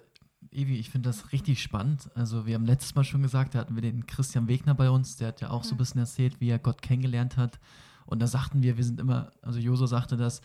Evi, 0.50 0.76
ich 0.76 0.90
finde 0.90 1.08
das 1.08 1.32
richtig 1.32 1.62
spannend. 1.62 2.10
Also 2.14 2.46
wir 2.46 2.54
haben 2.54 2.64
letztes 2.64 2.94
Mal 2.94 3.04
schon 3.04 3.22
gesagt, 3.22 3.54
da 3.54 3.58
hatten 3.58 3.74
wir 3.74 3.82
den 3.82 4.06
Christian 4.06 4.48
Wegner 4.48 4.74
bei 4.74 4.88
uns, 4.88 5.16
der 5.16 5.28
hat 5.28 5.40
ja 5.40 5.50
auch 5.50 5.64
mhm. 5.64 5.68
so 5.68 5.74
ein 5.74 5.78
bisschen 5.78 6.00
erzählt, 6.00 6.40
wie 6.40 6.48
er 6.48 6.58
Gott 6.58 6.82
kennengelernt 6.82 7.36
hat. 7.36 7.58
Und 8.06 8.20
da 8.20 8.26
sagten 8.26 8.62
wir, 8.62 8.76
wir 8.76 8.84
sind 8.84 9.00
immer, 9.00 9.32
also 9.42 9.58
Joso 9.58 9.86
sagte 9.86 10.16
das, 10.16 10.40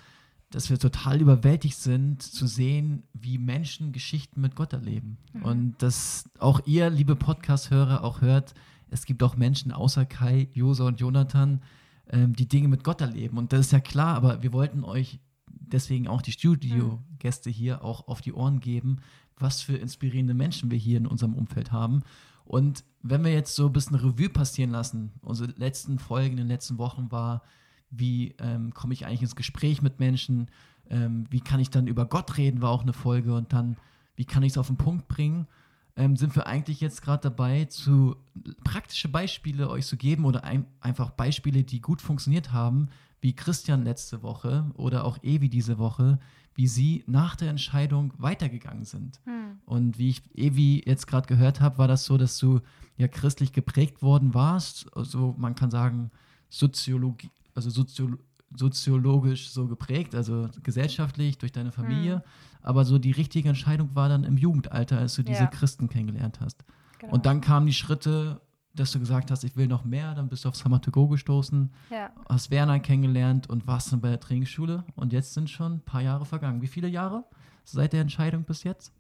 dass 0.50 0.70
wir 0.70 0.78
total 0.78 1.22
überwältigt 1.22 1.78
sind 1.78 2.22
zu 2.22 2.46
sehen, 2.46 3.04
wie 3.14 3.38
Menschen 3.38 3.92
Geschichten 3.92 4.42
mit 4.42 4.56
Gott 4.56 4.74
erleben. 4.74 5.18
Mhm. 5.34 5.44
Und 5.44 5.82
dass 5.82 6.30
auch 6.40 6.62
ihr, 6.66 6.90
liebe 6.90 7.16
Podcast-Hörer, 7.16 8.04
auch 8.04 8.22
hört, 8.22 8.54
es 8.90 9.06
gibt 9.06 9.24
auch 9.24 9.36
Menschen 9.36 9.72
außer 9.72 10.06
Kai, 10.06 10.50
Joso 10.54 10.86
und 10.86 11.00
Jonathan, 11.00 11.62
ähm, 12.10 12.36
die 12.36 12.48
Dinge 12.48 12.68
mit 12.68 12.84
Gott 12.84 13.02
erleben. 13.02 13.38
Und 13.38 13.54
das 13.54 13.62
ist 13.62 13.72
ja 13.72 13.80
klar, 13.80 14.16
aber 14.16 14.44
wir 14.44 14.54
wollten 14.54 14.84
euch 14.84 15.20
deswegen 15.48 16.08
auch 16.08 16.22
die 16.22 16.32
Studiogäste 16.32 17.50
hier 17.50 17.84
auch 17.84 18.08
auf 18.08 18.22
die 18.22 18.34
Ohren 18.34 18.60
geben, 18.60 18.98
was 19.38 19.62
für 19.62 19.78
inspirierende 19.78 20.34
Menschen 20.34 20.72
wir 20.72 20.78
hier 20.78 20.98
in 20.98 21.08
unserem 21.08 21.34
Umfeld 21.34 21.72
haben. 21.72 22.04
Und 22.46 22.84
wenn 23.02 23.24
wir 23.24 23.32
jetzt 23.32 23.56
so 23.56 23.68
ein 23.68 23.74
bisschen 23.74 23.96
Revue 23.96 24.30
passieren 24.30 24.72
lassen, 24.72 25.14
unsere 25.22 25.52
letzten 25.52 25.98
Folgen 26.00 26.32
in 26.32 26.38
den 26.38 26.48
letzten 26.48 26.78
Wochen 26.78 27.12
war, 27.12 27.44
wie 27.90 28.36
ähm, 28.40 28.74
komme 28.74 28.94
ich 28.94 29.06
eigentlich 29.06 29.22
ins 29.22 29.36
Gespräch 29.36 29.82
mit 29.82 30.00
Menschen, 30.00 30.50
ähm, 30.90 31.26
wie 31.30 31.42
kann 31.42 31.60
ich 31.60 31.70
dann 31.70 31.88
über 31.88 32.06
Gott 32.06 32.38
reden, 32.38 32.62
war 32.62 32.72
auch 32.72 32.84
eine 32.84 32.94
Folge 32.94 33.34
und 33.36 33.54
dann, 33.54 33.78
wie 34.16 34.26
kann 34.26 34.44
ich 34.44 34.54
es 34.54 34.58
auf 34.58 34.68
den 34.68 34.78
Punkt 34.78 35.08
bringen 35.08 35.48
ähm, 35.96 36.16
sind 36.16 36.36
wir 36.36 36.48
eigentlich 36.48 36.82
jetzt 36.82 37.02
gerade 37.02 37.22
dabei, 37.30 37.66
zu 37.66 38.16
praktische 38.64 39.10
Beispiele 39.10 39.70
euch 39.70 39.86
zu 39.86 39.98
geben 39.98 40.26
oder 40.26 40.44
ein, 40.44 40.66
einfach 40.80 41.12
Beispiele, 41.12 41.64
die 41.64 41.82
gut 41.82 42.02
funktioniert 42.02 42.52
haben, 42.52 42.90
wie 43.22 43.36
Christian 43.36 43.84
letzte 43.84 44.24
Woche 44.24 44.70
oder 44.74 45.06
auch 45.06 45.22
Evi 45.24 45.50
diese 45.50 45.78
Woche, 45.78 46.20
wie 46.56 46.68
sie 46.68 47.04
nach 47.08 47.36
der 47.36 47.50
Entscheidung 47.50 48.14
weitergegangen 48.18 48.86
sind. 48.86 49.20
Hm. 49.26 49.60
Und 49.66 49.98
wie 49.98 50.10
ich 50.10 50.22
Evi 50.36 50.84
jetzt 50.86 51.08
gerade 51.08 51.28
gehört 51.28 51.62
habe, 51.62 51.78
war 51.78 51.88
das 51.88 52.06
so, 52.06 52.18
dass 52.18 52.38
du 52.38 52.62
ja 52.98 53.08
christlich 53.08 53.54
geprägt 53.54 54.02
worden 54.02 54.34
warst. 54.34 54.88
Also 54.96 55.36
man 55.38 55.56
kann 55.56 55.72
sagen, 55.72 56.12
Soziologie, 56.50 57.32
also 57.56 57.70
Soziolo 57.70 58.18
soziologisch 58.56 59.50
so 59.50 59.68
geprägt, 59.68 60.16
also 60.16 60.50
gesellschaftlich 60.64 61.38
durch 61.38 61.52
deine 61.52 61.72
Familie. 61.72 62.16
Hm. 62.16 62.22
Aber 62.62 62.86
so 62.86 62.98
die 62.98 63.12
richtige 63.12 63.50
Entscheidung 63.50 63.96
war 63.96 64.10
dann 64.10 64.24
im 64.24 64.38
Jugendalter, 64.38 64.98
als 64.98 65.16
du 65.16 65.24
diese 65.24 65.44
ja. 65.44 65.48
Christen 65.48 65.90
kennengelernt 65.90 66.40
hast. 66.40 66.64
Genau. 67.00 67.14
Und 67.14 67.26
dann 67.26 67.42
kamen 67.42 67.66
die 67.66 67.74
Schritte, 67.74 68.42
dass 68.74 68.92
du 68.92 69.00
gesagt 69.00 69.30
hast, 69.30 69.44
ich 69.44 69.56
will 69.56 69.68
noch 69.68 69.84
mehr, 69.84 70.16
dann 70.16 70.30
bist 70.30 70.46
du 70.46 70.50
auf 70.50 70.56
Summer 70.56 70.82
to 70.82 70.92
Go 70.92 71.08
gestoßen, 71.08 71.72
ja. 71.90 72.12
hast 72.28 72.50
Werner 72.50 72.80
kennengelernt 72.80 73.50
und 73.50 73.68
warst 73.68 73.92
dann 73.92 74.02
bei 74.02 74.10
der 74.10 74.20
Trainingsschule. 74.20 74.84
Und 74.96 75.14
jetzt 75.14 75.34
sind 75.34 75.50
schon 75.50 75.74
ein 75.74 75.82
paar 75.82 76.02
Jahre 76.02 76.26
vergangen. 76.26 76.62
Wie 76.62 76.68
viele 76.68 76.88
Jahre 76.88 77.26
seit 77.64 77.94
der 77.94 78.02
Entscheidung 78.02 78.44
bis 78.44 78.64
jetzt? 78.64 78.94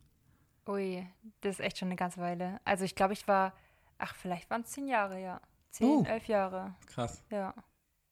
Ui, 0.68 1.06
das 1.42 1.56
ist 1.56 1.60
echt 1.60 1.77
schon 1.77 1.88
eine 1.88 1.96
ganze 1.96 2.22
Weile. 2.22 2.60
Also 2.66 2.86
ich 2.86 2.96
glaube, 2.96 3.13
ich 3.13 3.27
war, 3.27 3.54
ach, 3.98 4.16
vielleicht 4.16 4.50
waren 4.50 4.62
es 4.62 4.72
zehn 4.72 4.88
Jahre, 4.88 5.22
ja. 5.22 5.42
Zehn, 5.72 5.88
oh. 5.88 6.04
elf 6.06 6.27
Jahre. 6.27 6.75
Krass. 6.86 7.24
Ja. 7.32 7.54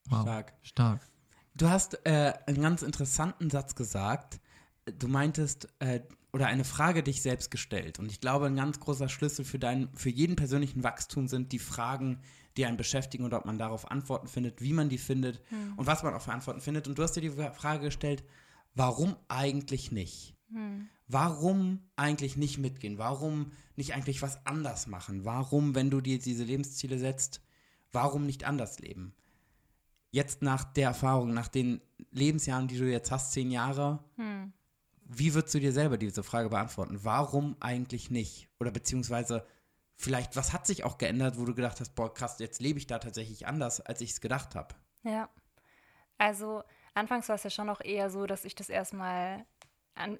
Wow. 0.08 0.22
Stark. 0.22 0.52
Stark. 0.62 1.11
Du 1.54 1.68
hast 1.68 2.06
äh, 2.06 2.32
einen 2.46 2.62
ganz 2.62 2.82
interessanten 2.82 3.50
Satz 3.50 3.74
gesagt, 3.74 4.40
du 4.86 5.08
meintest, 5.08 5.68
äh, 5.80 6.00
oder 6.32 6.46
eine 6.46 6.64
Frage 6.64 7.02
dich 7.02 7.20
selbst 7.20 7.50
gestellt. 7.50 7.98
Und 7.98 8.10
ich 8.10 8.20
glaube, 8.20 8.46
ein 8.46 8.56
ganz 8.56 8.80
großer 8.80 9.08
Schlüssel 9.08 9.44
für, 9.44 9.58
dein, 9.58 9.90
für 9.94 10.08
jeden 10.08 10.34
persönlichen 10.34 10.82
Wachstum 10.82 11.28
sind 11.28 11.52
die 11.52 11.58
Fragen, 11.58 12.20
die 12.56 12.64
einen 12.64 12.76
beschäftigen 12.76 13.24
und 13.24 13.34
ob 13.34 13.44
man 13.44 13.58
darauf 13.58 13.90
Antworten 13.90 14.28
findet, 14.28 14.60
wie 14.62 14.72
man 14.72 14.88
die 14.88 14.98
findet 14.98 15.42
hm. 15.48 15.74
und 15.76 15.86
was 15.86 16.02
man 16.02 16.14
auch 16.14 16.22
für 16.22 16.32
Antworten 16.32 16.60
findet. 16.60 16.88
Und 16.88 16.98
du 16.98 17.02
hast 17.02 17.16
dir 17.16 17.20
die 17.20 17.30
Frage 17.30 17.84
gestellt, 17.84 18.24
warum 18.74 19.16
eigentlich 19.28 19.92
nicht? 19.92 20.34
Hm. 20.50 20.88
Warum 21.06 21.80
eigentlich 21.96 22.36
nicht 22.36 22.58
mitgehen? 22.58 22.96
Warum 22.96 23.52
nicht 23.76 23.94
eigentlich 23.94 24.22
was 24.22 24.44
anders 24.46 24.86
machen? 24.86 25.24
Warum, 25.24 25.74
wenn 25.74 25.90
du 25.90 26.00
dir 26.00 26.18
diese 26.18 26.44
Lebensziele 26.44 26.98
setzt, 26.98 27.42
warum 27.90 28.24
nicht 28.24 28.44
anders 28.44 28.78
leben? 28.78 29.14
Jetzt 30.12 30.42
nach 30.42 30.64
der 30.64 30.88
Erfahrung, 30.88 31.34
nach 31.34 31.48
den 31.48 31.80
Lebensjahren, 32.12 32.68
die 32.68 32.78
du 32.78 32.84
jetzt 32.84 33.10
hast, 33.10 33.32
zehn 33.32 33.50
Jahre, 33.50 33.98
hm 34.16 34.52
wie 35.14 35.34
würdest 35.34 35.54
du 35.54 35.60
dir 35.60 35.72
selber 35.72 35.98
diese 35.98 36.22
Frage 36.22 36.48
beantworten? 36.48 37.00
Warum 37.02 37.56
eigentlich 37.60 38.10
nicht? 38.10 38.48
Oder 38.60 38.70
beziehungsweise 38.70 39.46
vielleicht, 39.96 40.36
was 40.36 40.52
hat 40.52 40.66
sich 40.66 40.84
auch 40.84 40.98
geändert, 40.98 41.38
wo 41.38 41.44
du 41.44 41.54
gedacht 41.54 41.80
hast, 41.80 41.94
boah, 41.94 42.12
krass, 42.12 42.38
jetzt 42.38 42.60
lebe 42.60 42.78
ich 42.78 42.86
da 42.86 42.98
tatsächlich 42.98 43.46
anders, 43.46 43.80
als 43.80 44.00
ich 44.00 44.10
es 44.10 44.20
gedacht 44.20 44.54
habe? 44.54 44.74
Ja. 45.02 45.28
Also, 46.18 46.62
anfangs 46.94 47.28
war 47.28 47.36
es 47.36 47.42
ja 47.42 47.50
schon 47.50 47.66
noch 47.66 47.80
eher 47.80 48.10
so, 48.10 48.26
dass 48.26 48.44
ich 48.44 48.54
das 48.54 48.68
erstmal 48.68 49.44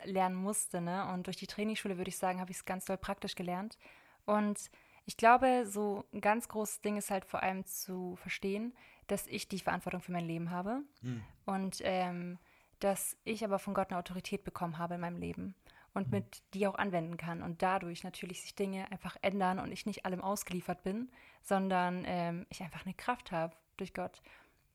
lernen 0.04 0.36
musste, 0.36 0.80
ne? 0.80 1.10
Und 1.12 1.26
durch 1.26 1.36
die 1.36 1.46
Trainingsschule, 1.46 1.96
würde 1.96 2.10
ich 2.10 2.18
sagen, 2.18 2.40
habe 2.40 2.50
ich 2.50 2.58
es 2.58 2.64
ganz 2.64 2.84
doll 2.84 2.98
praktisch 2.98 3.34
gelernt. 3.34 3.78
Und 4.26 4.70
ich 5.06 5.16
glaube, 5.16 5.64
so 5.66 6.04
ein 6.12 6.20
ganz 6.20 6.48
großes 6.48 6.82
Ding 6.82 6.96
ist 6.96 7.10
halt 7.10 7.24
vor 7.24 7.42
allem 7.42 7.64
zu 7.64 8.16
verstehen, 8.16 8.74
dass 9.12 9.26
ich 9.26 9.46
die 9.46 9.58
Verantwortung 9.58 10.00
für 10.00 10.12
mein 10.12 10.26
Leben 10.26 10.50
habe. 10.50 10.82
Hm. 11.02 11.22
Und 11.44 11.78
ähm, 11.82 12.38
dass 12.80 13.16
ich 13.24 13.44
aber 13.44 13.58
von 13.58 13.74
Gott 13.74 13.90
eine 13.90 13.98
Autorität 13.98 14.42
bekommen 14.42 14.78
habe 14.78 14.94
in 14.94 15.00
meinem 15.00 15.18
Leben. 15.18 15.54
und 15.94 16.10
mit 16.10 16.42
die 16.54 16.66
auch 16.66 16.76
anwenden 16.76 17.18
kann 17.18 17.42
und 17.42 17.60
dadurch 17.60 18.02
natürlich 18.02 18.40
sich 18.40 18.54
Dinge 18.54 18.90
einfach 18.90 19.16
ändern 19.20 19.58
und 19.58 19.72
ich 19.72 19.84
nicht 19.84 20.06
allem 20.06 20.22
ausgeliefert 20.22 20.82
bin, 20.82 21.10
sondern 21.42 22.04
ähm, 22.06 22.46
ich 22.48 22.62
einfach 22.62 22.86
eine 22.86 22.94
Kraft 22.94 23.30
habe 23.30 23.54
durch 23.76 23.92
Gott. 23.92 24.22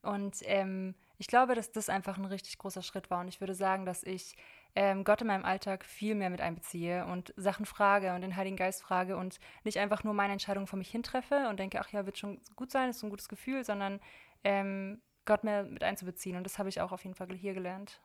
Und 0.04 0.38
ähm, 0.44 0.94
ich 1.18 1.28
glaube, 1.28 1.56
dass 1.56 1.72
das 1.72 1.90
einfach 1.90 2.18
ein 2.18 2.26
richtig 2.26 2.60
großer 2.60 2.84
Schritt 2.84 3.10
war 3.10 3.22
und 3.22 3.28
ich 3.30 3.42
würde 3.42 3.56
sagen, 3.56 3.86
dass 3.86 4.04
ich 4.04 4.36
ähm, 4.76 5.04
Gott 5.04 5.22
in 5.22 5.28
meinem 5.28 5.44
Alltag 5.44 5.84
viel 5.84 6.14
mehr 6.14 6.30
mit 6.30 6.40
einbeziehe 6.40 7.04
und 7.08 7.34
Sachen 7.36 7.66
frage 7.66 8.14
und 8.14 8.22
den 8.22 8.36
Heiligen 8.36 8.56
Geist 8.56 8.84
frage 8.84 9.18
und 9.18 9.40
nicht 9.64 9.80
einfach 9.80 10.04
nur 10.04 10.14
meine 10.14 10.34
Entscheidung 10.34 10.68
vor 10.68 10.78
mich 10.78 10.92
hintreffe 10.92 11.48
und 11.50 11.60
denke, 11.60 11.80
ach 11.80 11.92
ja, 11.92 12.06
wird 12.06 12.20
schon 12.20 12.40
gut 12.56 12.72
sein, 12.72 12.92
ist 12.92 13.02
ein 13.02 13.10
gutes 13.10 13.28
Gefühl, 13.28 13.66
sondern 13.66 14.00
ähm, 14.44 15.02
Gott 15.26 15.44
mehr 15.44 15.64
mit 15.64 15.84
einzubeziehen. 15.84 16.36
Und 16.36 16.44
das 16.44 16.58
habe 16.58 16.70
ich 16.70 16.82
auch 16.82 16.92
auf 16.92 17.04
jeden 17.04 17.16
Fall 17.16 17.28
hier 17.36 17.54
gelernt. 17.54 18.02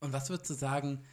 Und 0.00 0.12
was 0.12 0.28
würdest 0.30 0.50
du 0.50 0.54
sagen, 0.54 1.04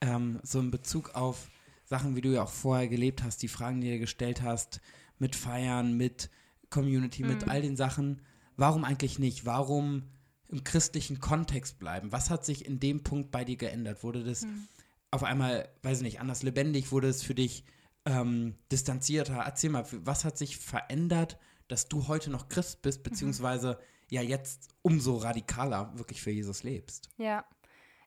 ähm, 0.00 0.40
so 0.42 0.60
in 0.60 0.70
Bezug 0.70 1.14
auf 1.14 1.48
Sachen, 1.84 2.16
wie 2.16 2.20
du 2.20 2.30
ja 2.30 2.42
auch 2.42 2.50
vorher 2.50 2.88
gelebt 2.88 3.22
hast, 3.22 3.42
die 3.42 3.48
Fragen, 3.48 3.80
die 3.80 3.90
du 3.90 3.98
gestellt 3.98 4.42
hast, 4.42 4.80
mit 5.18 5.34
Feiern, 5.34 5.96
mit 5.96 6.30
Community, 6.70 7.22
mhm. 7.22 7.28
mit 7.30 7.48
all 7.48 7.62
den 7.62 7.76
Sachen, 7.76 8.22
warum 8.56 8.84
eigentlich 8.84 9.18
nicht? 9.18 9.46
Warum 9.46 10.10
im 10.48 10.64
christlichen 10.64 11.20
Kontext 11.20 11.78
bleiben? 11.78 12.12
Was 12.12 12.30
hat 12.30 12.44
sich 12.44 12.66
in 12.66 12.78
dem 12.80 13.02
Punkt 13.02 13.30
bei 13.30 13.44
dir 13.44 13.56
geändert? 13.56 14.02
Wurde 14.02 14.24
das 14.24 14.42
mhm. 14.42 14.66
auf 15.10 15.24
einmal, 15.24 15.68
weiß 15.82 15.98
ich 15.98 16.04
nicht, 16.04 16.20
anders 16.20 16.42
lebendig? 16.42 16.92
Wurde 16.92 17.08
es 17.08 17.22
für 17.22 17.34
dich 17.34 17.64
ähm, 18.04 18.56
distanzierter? 18.70 19.36
Erzähl 19.36 19.70
mal, 19.70 19.86
was 19.90 20.24
hat 20.24 20.38
sich 20.38 20.58
verändert, 20.58 21.38
dass 21.68 21.88
du 21.88 22.08
heute 22.08 22.30
noch 22.30 22.48
Christ 22.48 22.82
bist, 22.82 23.00
mhm. 23.00 23.10
beziehungsweise 23.10 23.72
mhm. 23.72 23.76
ja 24.10 24.22
jetzt 24.22 24.68
umso 24.82 25.16
radikaler 25.16 25.92
wirklich 25.96 26.22
für 26.22 26.30
Jesus 26.30 26.62
lebst? 26.62 27.10
Ja. 27.18 27.44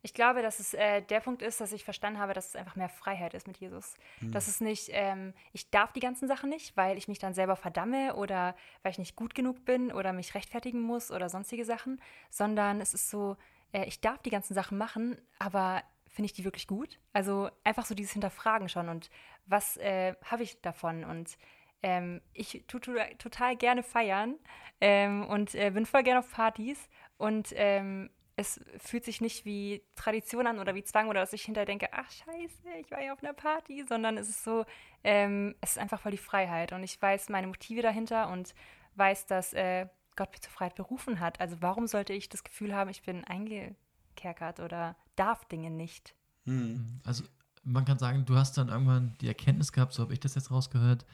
Ich 0.01 0.13
glaube, 0.13 0.42
dass 0.42 0.60
es 0.60 0.74
äh, 0.74 1.01
der 1.01 1.20
Punkt 1.20 1.42
ist, 1.42 1.60
dass 1.60 1.74
ich 1.74 1.84
verstanden 1.84 2.20
habe, 2.20 2.34
dass 2.34 2.48
es 2.48 2.56
einfach 2.56 2.78
mehr 2.78 2.88
Freiheit 2.88 3.34
ist 3.34 3.48
mit 3.48 3.58
Jesus. 3.58 3.96
Mhm. 4.22 4.32
Dass 4.32 4.48
es 4.48 4.62
nicht, 4.62 4.89
ähm, 4.94 5.34
ich 5.51 5.72
darf 5.72 5.92
die 5.92 6.00
ganzen 6.00 6.28
Sachen 6.28 6.50
nicht, 6.50 6.78
weil 6.78 6.98
ich 6.98 7.10
mich 7.10 7.20
dann 7.20 7.34
selber 7.34 7.58
verdamme 7.58 8.16
oder 8.16 8.56
weil 8.82 8.94
ich 8.94 8.98
nicht 8.98 9.18
gut 9.18 9.36
genug 9.36 9.66
bin 9.66 9.92
oder 9.92 10.13
mich 10.13 10.36
rechtfertigen 10.36 10.80
muss 10.82 11.12
oder 11.12 11.28
sonstige 11.28 11.66
Sachen, 11.66 12.01
sondern 12.30 12.80
es 12.80 12.94
ist 12.94 13.10
so, 13.10 13.36
äh, 13.74 13.84
ich 13.86 14.00
darf 14.00 14.22
die 14.22 14.30
ganzen 14.30 14.54
Sachen 14.54 14.78
machen, 14.78 15.20
aber 15.38 15.84
finde 16.08 16.28
ich 16.28 16.34
die 16.34 16.46
wirklich 16.46 16.68
gut? 16.68 16.98
Also 17.12 17.50
einfach 17.66 17.86
so 17.86 17.94
dieses 17.94 18.13
Hinterfragen 18.13 18.70
schon 18.70 18.88
und 18.88 19.10
was 19.46 19.78
äh, 19.78 20.16
habe 20.24 20.44
ich 20.44 20.62
davon? 20.62 21.04
Und 21.04 21.38
ähm, 21.84 22.22
ich 22.34 22.64
tue 22.68 22.82
total 23.18 23.56
gerne 23.56 23.84
feiern 23.84 24.36
ähm, 24.82 25.26
und 25.26 25.56
äh, 25.56 25.72
bin 25.72 25.86
voll 25.86 26.04
gerne 26.04 26.20
auf 26.20 26.32
Partys 26.32 26.90
und 27.18 27.50
ähm, 27.56 28.10
es 28.36 28.62
fühlt 28.78 29.04
sich 29.04 29.20
nicht 29.20 29.44
wie 29.44 29.84
Tradition 29.96 30.48
an 30.48 30.60
oder 30.60 30.74
wie 30.74 30.84
Zwang 30.84 31.10
oder 31.10 31.20
dass 31.20 31.34
ich 31.34 31.44
hinterher 31.44 31.66
denke, 31.66 31.90
ach 31.92 32.10
scheiße, 32.10 32.70
ich 32.80 32.90
war 32.90 33.02
ja 33.02 33.12
auf 33.12 33.22
einer 33.22 33.34
Party, 33.34 33.84
sondern 33.88 34.18
es 34.18 34.30
ist 34.30 34.46
so, 34.46 34.66
ähm, 35.04 35.56
es 35.60 35.72
ist 35.72 35.78
einfach 35.78 36.00
voll 36.00 36.14
die 36.14 36.18
Freiheit 36.18 36.72
und 36.72 36.82
ich 36.84 37.02
weiß 37.02 37.28
meine 37.30 37.48
Motive 37.48 37.82
dahinter 37.82 38.30
und 38.30 38.54
weiß, 38.96 39.26
dass 39.26 39.52
äh, 39.54 39.88
Gott 40.16 40.32
mich 40.32 40.42
zur 40.42 40.54
Freiheit 40.54 40.76
berufen 40.76 41.20
hat. 41.20 41.42
Also 41.42 41.58
warum 41.62 41.88
sollte 41.88 42.14
ich 42.14 42.30
das 42.30 42.46
Gefühl 42.46 42.74
haben, 42.74 42.90
ich 42.90 43.02
bin 43.02 43.26
eingekerkert 43.26 44.62
oder 44.62 44.96
darf 45.18 45.44
Dinge 45.46 45.70
nicht? 45.70 46.16
Hm. 46.46 47.02
Also 47.04 47.26
man 47.64 47.84
kann 47.84 48.00
sagen, 48.00 48.24
du 48.26 48.38
hast 48.38 48.58
dann 48.58 48.70
irgendwann 48.70 49.18
die 49.20 49.28
Erkenntnis 49.28 49.74
gehabt, 49.74 49.92
so 49.92 50.04
habe 50.04 50.14
ich 50.14 50.20
das 50.22 50.36
jetzt 50.36 50.50
rausgehört, 50.50 51.06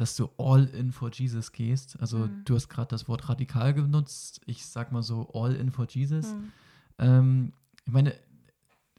dass 0.00 0.16
du 0.16 0.30
all 0.38 0.64
in 0.66 0.92
for 0.92 1.10
Jesus 1.12 1.52
gehst. 1.52 1.98
Also 2.00 2.18
mhm. 2.18 2.42
du 2.44 2.54
hast 2.54 2.68
gerade 2.68 2.88
das 2.88 3.08
Wort 3.08 3.28
radikal 3.28 3.74
genutzt. 3.74 4.40
Ich 4.46 4.66
sag 4.66 4.92
mal 4.92 5.02
so 5.02 5.30
all 5.32 5.54
in 5.54 5.70
for 5.70 5.86
Jesus. 5.88 6.32
Mhm. 6.32 6.52
Ähm, 6.98 7.52
ich 7.86 7.92
meine, 7.92 8.14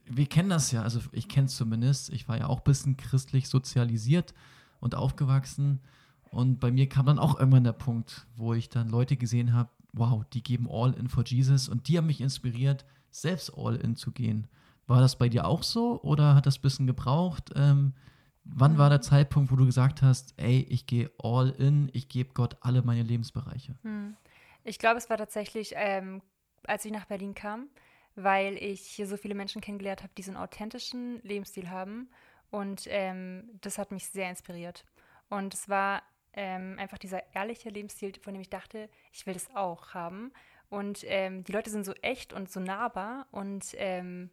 wir 0.04 0.26
kennen 0.26 0.50
das 0.50 0.72
ja, 0.72 0.82
also 0.82 1.00
ich 1.12 1.28
kenne 1.28 1.46
es 1.46 1.56
zumindest. 1.56 2.10
Ich 2.10 2.28
war 2.28 2.38
ja 2.38 2.46
auch 2.46 2.58
ein 2.58 2.64
bisschen 2.64 2.96
christlich 2.96 3.48
sozialisiert 3.48 4.34
und 4.80 4.94
aufgewachsen. 4.94 5.80
Und 6.30 6.60
bei 6.60 6.70
mir 6.70 6.88
kam 6.88 7.06
dann 7.06 7.18
auch 7.18 7.38
irgendwann 7.38 7.64
der 7.64 7.72
Punkt, 7.72 8.26
wo 8.36 8.54
ich 8.54 8.68
dann 8.68 8.88
Leute 8.88 9.16
gesehen 9.16 9.52
habe, 9.52 9.70
wow, 9.92 10.24
die 10.32 10.42
geben 10.42 10.68
all 10.70 10.92
in 10.94 11.08
for 11.08 11.24
Jesus 11.24 11.68
und 11.68 11.88
die 11.88 11.98
haben 11.98 12.06
mich 12.06 12.20
inspiriert, 12.20 12.84
selbst 13.10 13.52
all 13.56 13.76
in 13.76 13.96
zu 13.96 14.12
gehen. 14.12 14.46
War 14.86 15.00
das 15.00 15.16
bei 15.16 15.28
dir 15.28 15.46
auch 15.46 15.62
so 15.62 16.00
oder 16.02 16.34
hat 16.34 16.46
das 16.46 16.58
ein 16.58 16.62
bisschen 16.62 16.86
gebraucht? 16.86 17.50
Ähm, 17.54 17.92
wann 18.44 18.78
war 18.78 18.90
der 18.90 19.00
Zeitpunkt, 19.00 19.50
wo 19.50 19.56
du 19.56 19.66
gesagt 19.66 20.02
hast, 20.02 20.34
ey, 20.36 20.66
ich 20.68 20.86
gehe 20.86 21.10
all 21.18 21.50
in, 21.50 21.90
ich 21.92 22.08
gebe 22.08 22.32
Gott 22.34 22.56
alle 22.60 22.82
meine 22.82 23.02
Lebensbereiche? 23.02 23.76
Hm. 23.82 24.16
Ich 24.64 24.78
glaube, 24.78 24.98
es 24.98 25.08
war 25.08 25.16
tatsächlich, 25.16 25.72
ähm, 25.76 26.22
als 26.64 26.84
ich 26.84 26.92
nach 26.92 27.06
Berlin 27.06 27.34
kam 27.34 27.68
weil 28.14 28.56
ich 28.56 28.82
hier 28.82 29.06
so 29.06 29.16
viele 29.16 29.34
Menschen 29.34 29.60
kennengelernt 29.60 30.02
habe, 30.02 30.12
die 30.16 30.22
so 30.22 30.30
einen 30.30 30.40
authentischen 30.40 31.20
Lebensstil 31.22 31.70
haben. 31.70 32.10
Und 32.50 32.84
ähm, 32.86 33.48
das 33.60 33.78
hat 33.78 33.92
mich 33.92 34.06
sehr 34.08 34.28
inspiriert. 34.28 34.84
Und 35.28 35.54
es 35.54 35.68
war 35.68 36.02
ähm, 36.32 36.76
einfach 36.78 36.98
dieser 36.98 37.22
ehrliche 37.34 37.70
Lebensstil, 37.70 38.12
von 38.20 38.34
dem 38.34 38.40
ich 38.40 38.50
dachte, 38.50 38.88
ich 39.12 39.26
will 39.26 39.34
das 39.34 39.54
auch 39.54 39.94
haben. 39.94 40.32
Und 40.68 41.04
ähm, 41.06 41.44
die 41.44 41.52
Leute 41.52 41.70
sind 41.70 41.84
so 41.84 41.92
echt 42.02 42.32
und 42.32 42.50
so 42.50 42.60
nahbar 42.60 43.26
und 43.32 43.74
ähm, 43.74 44.30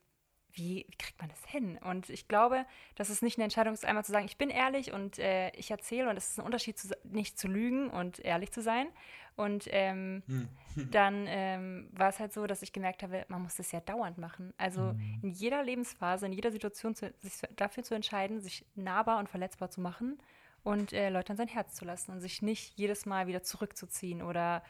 wie, 0.53 0.85
wie, 0.87 0.97
kriegt 0.97 1.19
man 1.19 1.29
das 1.29 1.43
hin? 1.45 1.77
Und 1.83 2.09
ich 2.09 2.27
glaube, 2.27 2.65
dass 2.95 3.09
es 3.09 3.21
nicht 3.21 3.37
eine 3.37 3.45
Entscheidung 3.45 3.73
ist, 3.73 3.85
einmal 3.85 4.05
zu 4.05 4.11
sagen, 4.11 4.25
ich 4.25 4.37
bin 4.37 4.49
ehrlich 4.49 4.93
und 4.93 5.19
äh, 5.19 5.49
ich 5.51 5.71
erzähle 5.71 6.09
und 6.09 6.17
es 6.17 6.29
ist 6.29 6.39
ein 6.39 6.45
Unterschied, 6.45 6.77
zu, 6.77 6.97
nicht 7.03 7.37
zu 7.37 7.47
lügen 7.47 7.89
und 7.89 8.19
ehrlich 8.19 8.51
zu 8.51 8.61
sein. 8.61 8.87
Und 9.35 9.67
ähm, 9.69 10.23
hm. 10.27 10.49
dann 10.91 11.25
ähm, 11.27 11.89
war 11.91 12.09
es 12.09 12.19
halt 12.19 12.33
so, 12.33 12.47
dass 12.47 12.63
ich 12.63 12.73
gemerkt 12.73 13.03
habe, 13.03 13.25
man 13.27 13.43
muss 13.43 13.55
das 13.55 13.71
ja 13.71 13.79
dauernd 13.79 14.17
machen. 14.17 14.53
Also 14.57 14.81
mhm. 14.81 15.19
in 15.21 15.29
jeder 15.29 15.63
Lebensphase, 15.63 16.25
in 16.25 16.33
jeder 16.33 16.51
Situation 16.51 16.95
zu, 16.95 17.13
sich 17.19 17.33
dafür 17.55 17.83
zu 17.83 17.93
entscheiden, 17.93 18.41
sich 18.41 18.65
nahbar 18.75 19.19
und 19.19 19.29
verletzbar 19.29 19.69
zu 19.69 19.79
machen 19.79 20.17
und 20.63 20.91
äh, 20.91 21.09
Leute 21.09 21.31
an 21.31 21.37
sein 21.37 21.47
Herz 21.47 21.75
zu 21.75 21.85
lassen 21.85 22.11
und 22.11 22.19
sich 22.19 22.41
nicht 22.41 22.77
jedes 22.77 23.05
Mal 23.05 23.27
wieder 23.27 23.43
zurückzuziehen 23.43 24.21
oder 24.21 24.63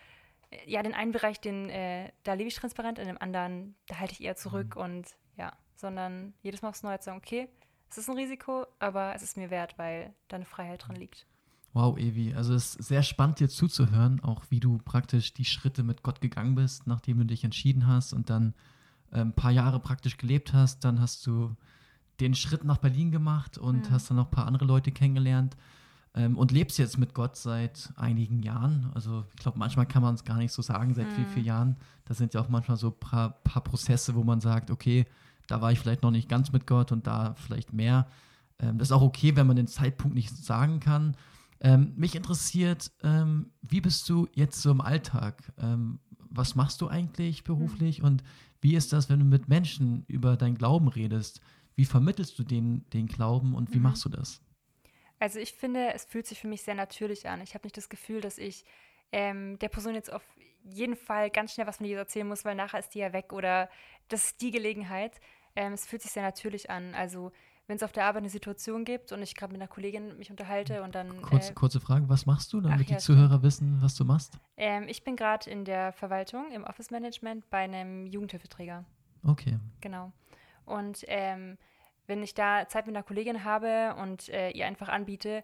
äh, 0.52 0.70
ja, 0.70 0.84
den 0.84 0.94
einen 0.94 1.12
Bereich, 1.12 1.40
den, 1.40 1.70
äh, 1.70 2.12
da 2.24 2.34
lebe 2.34 2.50
ich 2.50 2.56
transparent, 2.56 3.00
in 3.00 3.08
dem 3.08 3.22
anderen, 3.22 3.76
da 3.88 4.00
halte 4.00 4.14
ich 4.14 4.24
eher 4.24 4.36
zurück 4.36 4.76
mhm. 4.76 4.82
und 4.82 5.18
ja, 5.38 5.54
sondern 5.78 6.34
jedes 6.42 6.62
Mal 6.62 6.70
aufs 6.70 6.84
Neue 6.84 7.00
zu 7.00 7.06
sagen, 7.06 7.18
okay, 7.18 7.48
es 7.90 7.98
ist 7.98 8.10
ein 8.10 8.18
Risiko, 8.18 8.66
aber 8.80 9.16
es 9.16 9.24
ist 9.24 9.38
mir 9.38 9.50
wert, 9.50 9.78
weil 9.78 10.14
da 10.28 10.36
eine 10.36 10.46
Freiheit 10.46 10.86
drin 10.86 10.98
liegt. 10.98 11.26
Wow, 11.74 11.98
Evi, 11.98 12.34
also 12.34 12.54
es 12.54 12.76
ist 12.76 12.88
sehr 12.88 13.04
spannend 13.04 13.40
dir 13.40 13.50
zuzuhören, 13.50 14.20
auch 14.24 14.46
wie 14.50 14.60
du 14.60 14.80
praktisch 14.80 15.34
die 15.34 15.46
Schritte 15.46 15.84
mit 15.84 16.02
Gott 16.02 16.22
gegangen 16.22 16.56
bist, 16.56 16.88
nachdem 16.88 17.20
du 17.20 17.26
dich 17.26 17.44
entschieden 17.44 17.88
hast 17.88 18.14
und 18.14 18.30
dann 18.30 18.56
äh, 19.12 19.22
ein 19.22 19.34
paar 19.34 19.52
Jahre 19.52 19.80
praktisch 19.80 20.18
gelebt 20.18 20.54
hast. 20.54 20.84
Dann 20.84 21.00
hast 21.00 21.26
du 21.28 21.56
den 22.20 22.34
Schritt 22.34 22.64
nach 22.64 22.78
Berlin 22.78 23.12
gemacht 23.12 23.58
und 23.58 23.90
mhm. 23.90 23.92
hast 23.92 24.10
dann 24.10 24.18
noch 24.18 24.26
ein 24.26 24.32
paar 24.32 24.48
andere 24.48 24.66
Leute 24.66 24.92
kennengelernt 24.92 25.56
ähm, 26.16 26.36
und 26.38 26.52
lebst 26.52 26.80
jetzt 26.80 26.98
mit 26.98 27.14
Gott 27.14 27.36
seit 27.36 27.94
einigen 27.96 28.42
Jahren. 28.42 28.90
Also 28.96 29.26
ich 29.36 29.40
glaube, 29.40 29.60
manchmal 29.60 29.86
kann 29.86 30.02
man 30.02 30.16
es 30.16 30.24
gar 30.24 30.38
nicht 30.38 30.52
so 30.52 30.64
sagen, 30.64 30.96
seit 30.96 31.08
mhm. 31.10 31.12
vielen, 31.12 31.28
vielen 31.28 31.46
Jahren. 31.46 31.78
Da 32.06 32.16
sind 32.16 32.34
ja 32.34 32.42
auch 32.42 32.50
manchmal 32.50 32.78
so 32.78 32.88
ein 32.88 33.00
paar, 33.00 33.30
paar 33.44 33.64
Prozesse, 33.64 34.16
wo 34.16 34.24
man 34.24 34.42
sagt, 34.42 34.72
okay, 34.72 35.06
da 35.48 35.62
war 35.62 35.72
ich 35.72 35.80
vielleicht 35.80 36.04
noch 36.04 36.12
nicht 36.12 36.30
ganz 36.30 36.52
mit 36.52 36.68
Gott 36.68 36.92
und 36.92 37.08
da 37.08 37.36
vielleicht 37.36 37.74
mehr. 37.74 38.08
Ähm, 38.60 38.78
das 38.78 38.90
ist 38.90 38.92
auch 38.92 39.02
okay, 39.02 39.36
wenn 39.36 39.48
man 39.48 39.56
den 39.56 39.68
Zeitpunkt 39.68 40.16
nicht 40.16 40.36
sagen 40.36 40.80
kann. 40.80 41.16
Ähm, 41.60 41.94
mich 41.96 42.16
interessiert, 42.16 42.92
ähm, 43.04 43.52
wie 43.62 43.82
bist 43.82 44.08
du 44.10 44.28
jetzt 44.34 44.62
so 44.62 44.70
im 44.72 44.82
Alltag? 44.82 45.52
Ähm, 45.60 46.00
was 46.30 46.56
machst 46.56 46.82
du 46.82 46.88
eigentlich 46.88 47.44
beruflich 47.44 48.04
und 48.04 48.24
wie 48.62 48.76
ist 48.76 48.94
das, 48.94 49.10
wenn 49.10 49.20
du 49.20 49.26
mit 49.26 49.48
Menschen 49.48 50.04
über 50.08 50.36
deinen 50.36 50.56
Glauben 50.56 50.88
redest? 50.88 51.42
Wie 51.76 51.86
vermittelst 51.86 52.38
du 52.38 52.44
den, 52.44 52.88
den 52.92 53.08
Glauben 53.08 53.56
und 53.56 53.74
wie 53.74 53.78
mhm. 53.78 53.84
machst 53.84 54.06
du 54.06 54.10
das? 54.10 54.42
Also 55.20 55.40
ich 55.40 55.54
finde, 55.54 55.94
es 55.94 56.06
fühlt 56.06 56.28
sich 56.28 56.40
für 56.40 56.48
mich 56.48 56.62
sehr 56.62 56.76
natürlich 56.76 57.28
an. 57.28 57.42
Ich 57.42 57.54
habe 57.54 57.66
nicht 57.66 57.78
das 57.78 57.90
Gefühl, 57.90 58.22
dass 58.22 58.38
ich 58.38 58.66
ähm, 59.12 59.58
der 59.60 59.70
Person 59.70 59.96
jetzt 59.96 60.12
auf 60.12 60.24
jeden 60.64 60.96
Fall 60.96 61.30
ganz 61.30 61.54
schnell 61.54 61.68
was 61.68 61.78
von 61.78 61.86
Jesus 61.86 62.00
erzählen 62.00 62.28
muss, 62.28 62.46
weil 62.46 62.56
nachher 62.56 62.80
ist 62.80 62.90
die 62.90 63.00
ja 63.00 63.14
weg 63.14 63.32
oder 63.34 63.70
das 64.10 64.26
ist 64.26 64.42
die 64.42 64.52
Gelegenheit, 64.52 65.20
ähm, 65.58 65.74
es 65.74 65.86
fühlt 65.86 66.04
sich 66.04 66.12
sehr 66.12 66.24
natürlich 66.24 66.70
an. 66.70 66.94
Also 66.94 67.32
wenn 67.66 67.76
es 67.76 67.84
auf 67.84 67.92
der 67.92 68.06
Arbeit 68.06 68.22
eine 68.22 68.30
Situation 68.30 68.86
gibt 68.86 69.12
und 69.12 69.22
ich 69.22 69.36
gerade 69.36 69.52
mit 69.52 69.62
einer 69.62 69.68
Kollegin 69.68 70.18
mich 70.18 70.30
unterhalte 70.30 70.84
und 70.84 70.96
dann. 70.96 71.22
Kurz, 71.22 71.50
äh, 71.50 71.54
kurze 71.54 71.80
Frage, 71.82 72.08
was 72.08 72.26
machst 72.26 72.54
du, 72.54 72.62
damit 72.62 72.82
ach, 72.82 72.86
die 72.86 72.98
Zuhörer 72.98 73.28
stimmt. 73.28 73.44
wissen, 73.44 73.82
was 73.82 73.96
du 73.96 74.06
machst? 74.06 74.40
Ähm, 74.56 74.88
ich 74.88 75.04
bin 75.04 75.16
gerade 75.16 75.50
in 75.50 75.66
der 75.66 75.92
Verwaltung, 75.92 76.52
im 76.52 76.64
Office 76.64 76.92
Management 76.92 77.50
bei 77.50 77.60
einem 77.60 78.06
Jugendhilfeträger. 78.06 78.86
Okay. 79.26 79.58
Genau. 79.82 80.14
Und 80.66 81.04
ähm, 81.08 81.58
wenn 82.06 82.24
ich 82.24 82.34
da 82.34 82.68
Zeit 82.70 82.86
mit 82.86 82.96
einer 82.96 83.04
Kollegin 83.04 83.44
habe 83.44 83.96
und 84.02 84.30
äh, 84.30 84.52
ihr 84.52 84.66
einfach 84.68 84.88
anbiete, 84.88 85.44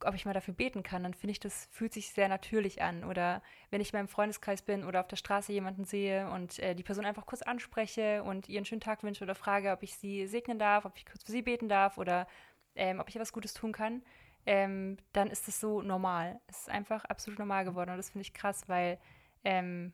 ob 0.00 0.14
ich 0.14 0.24
mal 0.24 0.34
dafür 0.34 0.54
beten 0.54 0.82
kann, 0.82 1.02
dann 1.02 1.14
finde 1.14 1.32
ich, 1.32 1.40
das 1.40 1.68
fühlt 1.70 1.92
sich 1.92 2.10
sehr 2.10 2.28
natürlich 2.28 2.82
an. 2.82 3.04
Oder 3.04 3.42
wenn 3.70 3.80
ich 3.80 3.92
in 3.92 3.98
meinem 3.98 4.08
Freundeskreis 4.08 4.62
bin 4.62 4.84
oder 4.84 5.00
auf 5.00 5.08
der 5.08 5.16
Straße 5.16 5.52
jemanden 5.52 5.84
sehe 5.84 6.30
und 6.30 6.58
äh, 6.58 6.74
die 6.74 6.82
Person 6.82 7.04
einfach 7.04 7.26
kurz 7.26 7.42
anspreche 7.42 8.22
und 8.22 8.48
ihr 8.48 8.58
einen 8.58 8.66
schönen 8.66 8.80
Tag 8.80 9.02
wünsche 9.02 9.24
oder 9.24 9.34
frage, 9.34 9.72
ob 9.72 9.82
ich 9.82 9.96
sie 9.96 10.26
segnen 10.26 10.58
darf, 10.58 10.84
ob 10.84 10.96
ich 10.96 11.06
kurz 11.06 11.22
für 11.24 11.32
sie 11.32 11.42
beten 11.42 11.68
darf 11.68 11.98
oder 11.98 12.26
ähm, 12.74 13.00
ob 13.00 13.08
ich 13.08 13.16
etwas 13.16 13.32
Gutes 13.32 13.54
tun 13.54 13.72
kann, 13.72 14.02
ähm, 14.46 14.98
dann 15.12 15.30
ist 15.30 15.48
das 15.48 15.60
so 15.60 15.80
normal. 15.80 16.40
Es 16.48 16.60
ist 16.60 16.70
einfach 16.70 17.04
absolut 17.04 17.38
normal 17.38 17.64
geworden 17.64 17.90
und 17.90 17.96
das 17.96 18.10
finde 18.10 18.22
ich 18.22 18.34
krass, 18.34 18.68
weil 18.68 18.98
ähm, 19.44 19.92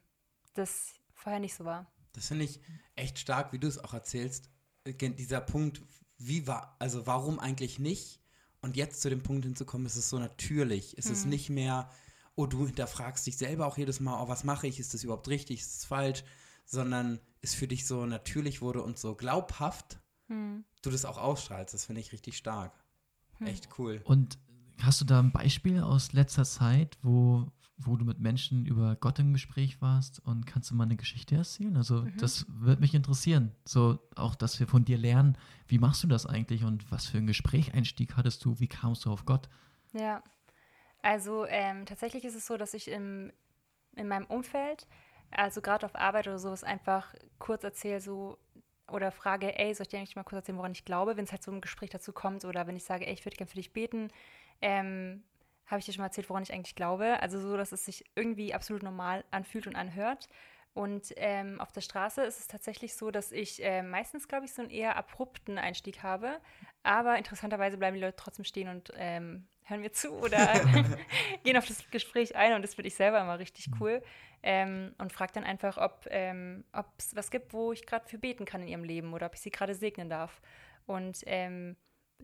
das 0.55 0.95
vorher 1.15 1.41
nicht 1.41 1.55
so 1.55 1.65
war. 1.65 1.87
Das 2.13 2.29
finde 2.29 2.45
ich 2.45 2.61
echt 2.97 3.19
stark, 3.19 3.53
wie 3.53 3.59
du 3.59 3.69
es 3.69 3.79
auch 3.79 3.95
erzählst. 3.95 4.51
Dieser 4.87 5.41
Punkt, 5.41 5.83
wie 6.17 6.47
war, 6.47 6.77
also 6.79 7.07
warum 7.07 7.39
eigentlich 7.39 7.79
nicht? 7.79 8.21
Und 8.63 8.77
jetzt 8.77 9.01
zu 9.01 9.09
dem 9.09 9.23
Punkt 9.23 9.45
hinzukommen, 9.45 9.87
ist 9.87 9.97
es 9.97 10.11
so 10.11 10.19
natürlich. 10.19 10.95
Es 10.99 11.07
ist 11.07 11.27
nicht 11.27 11.49
mehr, 11.49 11.91
oh, 12.35 12.47
du 12.47 12.67
hinterfragst 12.67 13.27
dich 13.27 13.39
selber 13.39 13.67
auch 13.67 13.79
jedes 13.79 14.01
Mal, 14.01 14.23
oh, 14.23 14.29
was 14.29 14.45
mache 14.45 14.67
ich? 14.67 14.79
Ist 14.79 14.93
das 14.93 15.03
überhaupt 15.03 15.29
richtig? 15.29 15.61
Ist 15.61 15.77
das 15.77 15.85
falsch? 15.87 16.25
Sondern 16.67 17.21
es 17.41 17.55
für 17.55 17.67
dich 17.67 17.87
so 17.87 18.05
natürlich 18.05 18.61
wurde 18.61 18.83
und 18.83 18.99
so 18.99 19.15
glaubhaft, 19.15 19.99
du 20.83 20.91
das 20.91 21.05
auch 21.05 21.19
ausstrahlst. 21.19 21.75
Das 21.75 21.87
finde 21.87 22.01
ich 22.01 22.13
richtig 22.13 22.37
stark. 22.37 22.73
Echt 23.41 23.69
cool. 23.79 24.01
Und 24.05 24.39
hast 24.79 25.01
du 25.01 25.05
da 25.05 25.19
ein 25.19 25.33
Beispiel 25.33 25.81
aus 25.81 26.13
letzter 26.13 26.45
Zeit, 26.45 26.99
wo, 27.03 27.51
wo 27.87 27.97
du 27.97 28.05
mit 28.05 28.21
Menschen 28.21 28.67
über 28.67 28.97
Gott 28.97 29.19
im 29.19 29.33
Gespräch 29.33 29.81
warst 29.81 30.21
und 30.25 30.47
kannst 30.47 30.71
du 30.71 30.75
mal 30.75 30.85
eine 30.85 30.97
Geschichte 30.97 31.37
erzählen? 31.37 31.77
Also 31.77 32.07
das 32.19 32.47
würde 32.49 32.81
mich 32.81 32.95
interessieren. 32.95 33.53
So 33.65 33.99
auch, 34.17 34.35
dass 34.35 34.61
wir 34.61 34.67
von 34.67 34.85
dir 34.85 34.99
lernen, 34.99 35.37
wie 35.67 35.79
machst 35.79 36.03
du 36.03 36.09
das 36.09 36.27
eigentlich 36.27 36.65
und 36.65 36.91
was 36.91 37.07
für 37.07 37.19
einen 37.19 37.27
Gesprächseinstieg 37.27 38.17
hattest 38.17 38.45
du? 38.45 38.59
Wie 38.61 38.69
kamst 38.69 39.05
du 39.05 39.11
auf 39.11 39.25
Gott? 39.25 39.49
Ja, 39.93 40.23
also 41.03 41.47
ähm, 41.47 41.87
tatsächlich 41.87 42.25
ist 42.25 42.35
es 42.35 42.47
so, 42.47 42.57
dass 42.57 42.75
ich 42.75 42.89
im, 42.89 43.33
in 43.97 44.09
meinem 44.09 44.27
Umfeld, 44.27 44.87
also 45.31 45.61
gerade 45.61 45.87
auf 45.87 45.95
Arbeit 45.95 46.29
oder 46.29 46.39
sowas, 46.39 46.65
einfach 46.65 47.15
kurz 47.39 47.65
erzähle 47.65 48.01
so 48.01 48.39
oder 48.89 49.11
frage, 49.11 49.59
ey, 49.59 49.75
soll 49.75 49.85
ich 49.85 49.89
dir 49.89 49.99
eigentlich 49.99 50.17
mal 50.17 50.25
kurz 50.25 50.41
erzählen, 50.41 50.59
woran 50.59 50.73
ich 50.73 50.85
glaube, 50.85 51.17
wenn 51.17 51.25
es 51.25 51.33
halt 51.33 51.43
so 51.43 51.53
ein 51.53 51.61
Gespräch 51.61 51.91
dazu 51.91 52.13
kommt 52.13 52.45
oder 52.45 52.67
wenn 52.67 52.77
ich 52.77 52.85
sage, 52.85 53.07
ey, 53.07 53.13
ich 53.13 53.25
würde 53.25 53.37
gerne 53.37 53.51
für 53.51 53.57
dich 53.57 53.73
beten, 53.73 54.09
ähm, 54.61 55.23
habe 55.71 55.79
ich 55.79 55.87
dir 55.87 55.93
schon 55.93 56.01
mal 56.01 56.09
erzählt, 56.09 56.29
woran 56.29 56.43
ich 56.43 56.53
eigentlich 56.53 56.75
glaube. 56.75 57.21
Also 57.21 57.41
so, 57.41 57.57
dass 57.57 57.73
es 57.73 57.85
sich 57.85 58.05
irgendwie 58.17 58.53
absolut 58.53 58.83
normal 58.83 59.25
anfühlt 59.31 59.67
und 59.67 59.77
anhört. 59.77 60.29
Und 60.73 61.13
ähm, 61.17 61.61
auf 61.61 61.73
der 61.73 61.81
Straße 61.81 62.23
ist 62.23 62.39
es 62.39 62.47
tatsächlich 62.47 62.95
so, 62.95 63.11
dass 63.11 63.33
ich 63.33 63.63
äh, 63.63 63.83
meistens, 63.83 64.29
glaube 64.29 64.47
ich, 64.47 64.53
so 64.53 64.63
einen 64.63 64.71
eher 64.71 64.97
abrupten 64.97 65.59
Einstieg 65.59 66.03
habe. 66.03 66.41
Aber 66.83 67.19
interessanterweise 67.19 67.77
bleiben 67.77 67.95
die 67.95 68.03
Leute 68.03 68.17
trotzdem 68.17 68.45
stehen 68.45 68.69
und 68.69 68.93
ähm, 68.97 69.47
hören 69.65 69.81
mir 69.81 69.93
zu 69.93 70.11
oder 70.13 70.39
gehen 71.45 71.57
auf 71.57 71.67
das 71.67 71.89
Gespräch 71.91 72.37
ein. 72.37 72.55
Und 72.55 72.63
das 72.63 72.75
finde 72.75 72.89
ich 72.89 72.95
selber 72.95 73.21
immer 73.21 73.39
richtig 73.39 73.69
cool. 73.81 74.03
Ähm, 74.43 74.95
und 74.99 75.13
frage 75.13 75.33
dann 75.35 75.45
einfach, 75.45 75.77
ob 75.77 76.07
ähm, 76.11 76.65
es 76.99 77.15
was 77.15 77.31
gibt, 77.31 77.53
wo 77.53 77.73
ich 77.73 77.85
gerade 77.85 78.09
für 78.09 78.19
beten 78.19 78.45
kann 78.45 78.63
in 78.63 78.69
ihrem 78.69 78.85
Leben 78.85 79.13
oder 79.13 79.27
ob 79.27 79.35
ich 79.35 79.41
sie 79.41 79.51
gerade 79.51 79.75
segnen 79.75 80.09
darf. 80.09 80.41
Und 80.87 81.23
ähm, 81.27 81.77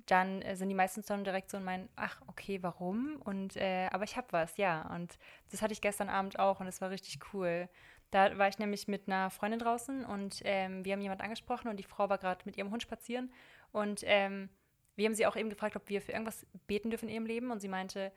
dann 0.06 0.42
äh, 0.42 0.56
sind 0.56 0.68
die 0.68 0.74
meistens 0.74 1.06
dann 1.06 1.24
direkt 1.24 1.50
so 1.50 1.56
und 1.56 1.64
meinen, 1.64 1.88
ach, 1.96 2.20
okay, 2.26 2.62
warum? 2.62 3.16
Und 3.24 3.56
äh, 3.56 3.88
aber 3.90 4.04
ich 4.04 4.16
habe 4.16 4.26
was, 4.30 4.56
ja. 4.56 4.82
Und 4.94 5.18
das 5.50 5.62
hatte 5.62 5.72
ich 5.72 5.80
gestern 5.80 6.08
Abend 6.08 6.38
auch 6.38 6.60
und 6.60 6.66
es 6.66 6.80
war 6.80 6.90
richtig 6.90 7.18
cool. 7.32 7.68
Da 8.10 8.38
war 8.38 8.48
ich 8.48 8.58
nämlich 8.58 8.86
mit 8.86 9.08
einer 9.08 9.30
Freundin 9.30 9.58
draußen 9.58 10.04
und 10.04 10.40
ähm, 10.44 10.84
wir 10.84 10.92
haben 10.92 11.00
jemand 11.00 11.20
angesprochen 11.22 11.68
und 11.68 11.76
die 11.78 11.82
Frau 11.82 12.08
war 12.08 12.18
gerade 12.18 12.42
mit 12.44 12.56
ihrem 12.56 12.70
Hund 12.70 12.82
spazieren 12.82 13.32
und 13.72 14.02
ähm, 14.04 14.48
wir 14.94 15.06
haben 15.06 15.14
sie 15.14 15.26
auch 15.26 15.36
eben 15.36 15.50
gefragt, 15.50 15.76
ob 15.76 15.88
wir 15.88 16.00
für 16.00 16.12
irgendwas 16.12 16.46
beten 16.66 16.90
dürfen 16.90 17.08
in 17.08 17.14
ihrem 17.16 17.26
Leben 17.26 17.50
und 17.50 17.60
sie 17.60 17.68
meinte, 17.68 18.12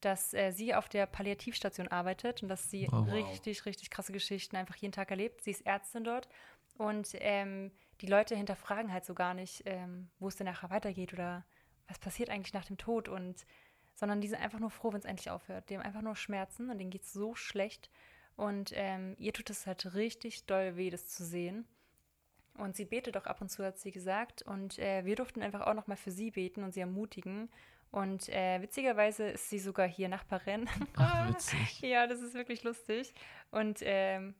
dass 0.00 0.34
äh, 0.34 0.50
sie 0.50 0.74
auf 0.74 0.88
der 0.88 1.06
Palliativstation 1.06 1.88
arbeitet 1.88 2.42
und 2.42 2.48
dass 2.48 2.70
sie 2.70 2.88
Oh, 2.90 3.06
wow. 3.06 3.12
richtig, 3.12 3.66
richtig 3.66 3.90
krasse 3.90 4.12
Geschichten 4.12 4.56
einfach 4.56 4.76
jeden 4.76 4.92
Tag 4.92 5.10
erlebt. 5.10 5.42
Sie 5.42 5.50
ist 5.50 5.64
Ärztin 5.66 6.04
dort 6.04 6.28
und 6.78 7.08
ähm, 7.14 7.70
die 8.00 8.06
Leute 8.06 8.36
hinterfragen 8.36 8.92
halt 8.92 9.04
so 9.04 9.14
gar 9.14 9.34
nicht, 9.34 9.62
ähm, 9.66 10.08
wo 10.18 10.28
es 10.28 10.36
denn 10.36 10.46
nachher 10.46 10.70
weitergeht 10.70 11.12
oder 11.12 11.44
was 11.88 11.98
passiert 11.98 12.30
eigentlich 12.30 12.54
nach 12.54 12.64
dem 12.64 12.78
Tod 12.78 13.08
und 13.08 13.46
sondern 13.94 14.20
die 14.20 14.28
sind 14.28 14.40
einfach 14.40 14.58
nur 14.58 14.70
froh, 14.70 14.92
wenn 14.92 14.98
es 14.98 15.04
endlich 15.04 15.30
aufhört. 15.30 15.70
Die 15.70 15.76
haben 15.76 15.84
einfach 15.84 16.02
nur 16.02 16.16
Schmerzen 16.16 16.68
und 16.68 16.78
denen 16.78 16.90
geht 16.90 17.04
es 17.04 17.12
so 17.12 17.34
schlecht. 17.34 17.90
Und 18.36 18.72
ähm, 18.74 19.14
ihr 19.18 19.32
tut 19.32 19.50
es 19.50 19.66
halt 19.66 19.94
richtig 19.94 20.46
doll 20.46 20.76
weh, 20.76 20.90
das 20.90 21.08
zu 21.08 21.24
sehen. 21.24 21.64
Und 22.56 22.76
sie 22.76 22.84
betet 22.84 23.16
auch 23.16 23.26
ab 23.26 23.40
und 23.40 23.50
zu, 23.50 23.64
hat 23.64 23.78
sie 23.78 23.92
gesagt. 23.92 24.42
Und 24.42 24.78
äh, 24.78 25.04
wir 25.04 25.16
durften 25.16 25.42
einfach 25.42 25.62
auch 25.62 25.74
nochmal 25.74 25.96
für 25.96 26.10
sie 26.10 26.32
beten 26.32 26.64
und 26.64 26.72
sie 26.72 26.80
ermutigen. 26.80 27.48
Und 27.90 28.28
äh, 28.28 28.60
witzigerweise 28.60 29.28
ist 29.28 29.50
sie 29.50 29.60
sogar 29.60 29.86
hier 29.86 30.08
Nachbarin. 30.08 30.68
Ach, 30.96 31.28
witzig. 31.28 31.80
ja, 31.80 32.08
das 32.08 32.20
ist 32.20 32.34
wirklich 32.34 32.64
lustig. 32.64 33.14
Und 33.52 33.78
ähm, 33.82 34.34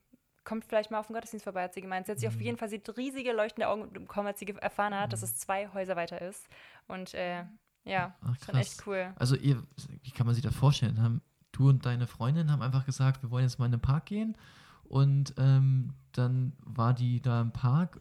kommt 0.45 0.65
vielleicht 0.65 0.91
mal 0.91 0.99
auf 1.01 1.07
den 1.09 1.15
Gottesdienst 1.15 1.45
vorbei, 1.45 1.65
hat 1.65 1.75
sie 1.75 1.81
gemeint. 1.81 2.07
Sie 2.07 2.13
hat 2.13 2.19
sich 2.21 2.29
Mhm. 2.29 2.35
auf 2.37 2.41
jeden 2.41 2.59
Fall 2.59 2.69
sie 2.69 2.77
hat 2.87 2.97
riesige 2.97 3.33
leuchtende 3.33 3.69
Augen 3.69 3.91
bekommen, 3.93 4.27
als 4.29 4.39
sie 4.41 4.47
erfahren 4.61 4.95
hat, 4.95 5.13
dass 5.13 5.23
es 5.23 5.37
zwei 5.37 5.69
Häuser 5.73 5.97
weiter 5.97 6.21
ist. 6.21 6.47
Und 6.87 7.15
äh, 7.15 7.45
ja, 7.85 8.15
Ach, 8.23 8.35
schon 8.45 8.55
echt 8.57 8.87
cool. 8.87 9.13
Also 9.17 9.37
ihr, 9.37 9.63
wie 10.03 10.11
kann 10.11 10.27
man 10.27 10.35
sich 10.35 10.45
das 10.45 10.55
vorstellen? 10.55 11.03
Haben, 11.03 11.23
du 11.53 11.69
und 11.69 11.85
deine 11.87 12.07
Freundin 12.07 12.51
haben 12.51 12.63
einfach 12.63 12.85
gesagt, 12.87 13.23
wir 13.23 13.31
wollen 13.31 13.45
jetzt 13.45 13.59
mal 13.59 13.67
in 13.67 13.73
den 13.73 13.81
Park 13.81 14.07
gehen 14.07 14.37
und 14.85 15.35
ähm, 15.39 15.95
dann 16.13 16.53
war 16.65 16.95
die 16.95 17.21
da 17.21 17.41
im 17.41 17.53
Park. 17.53 18.01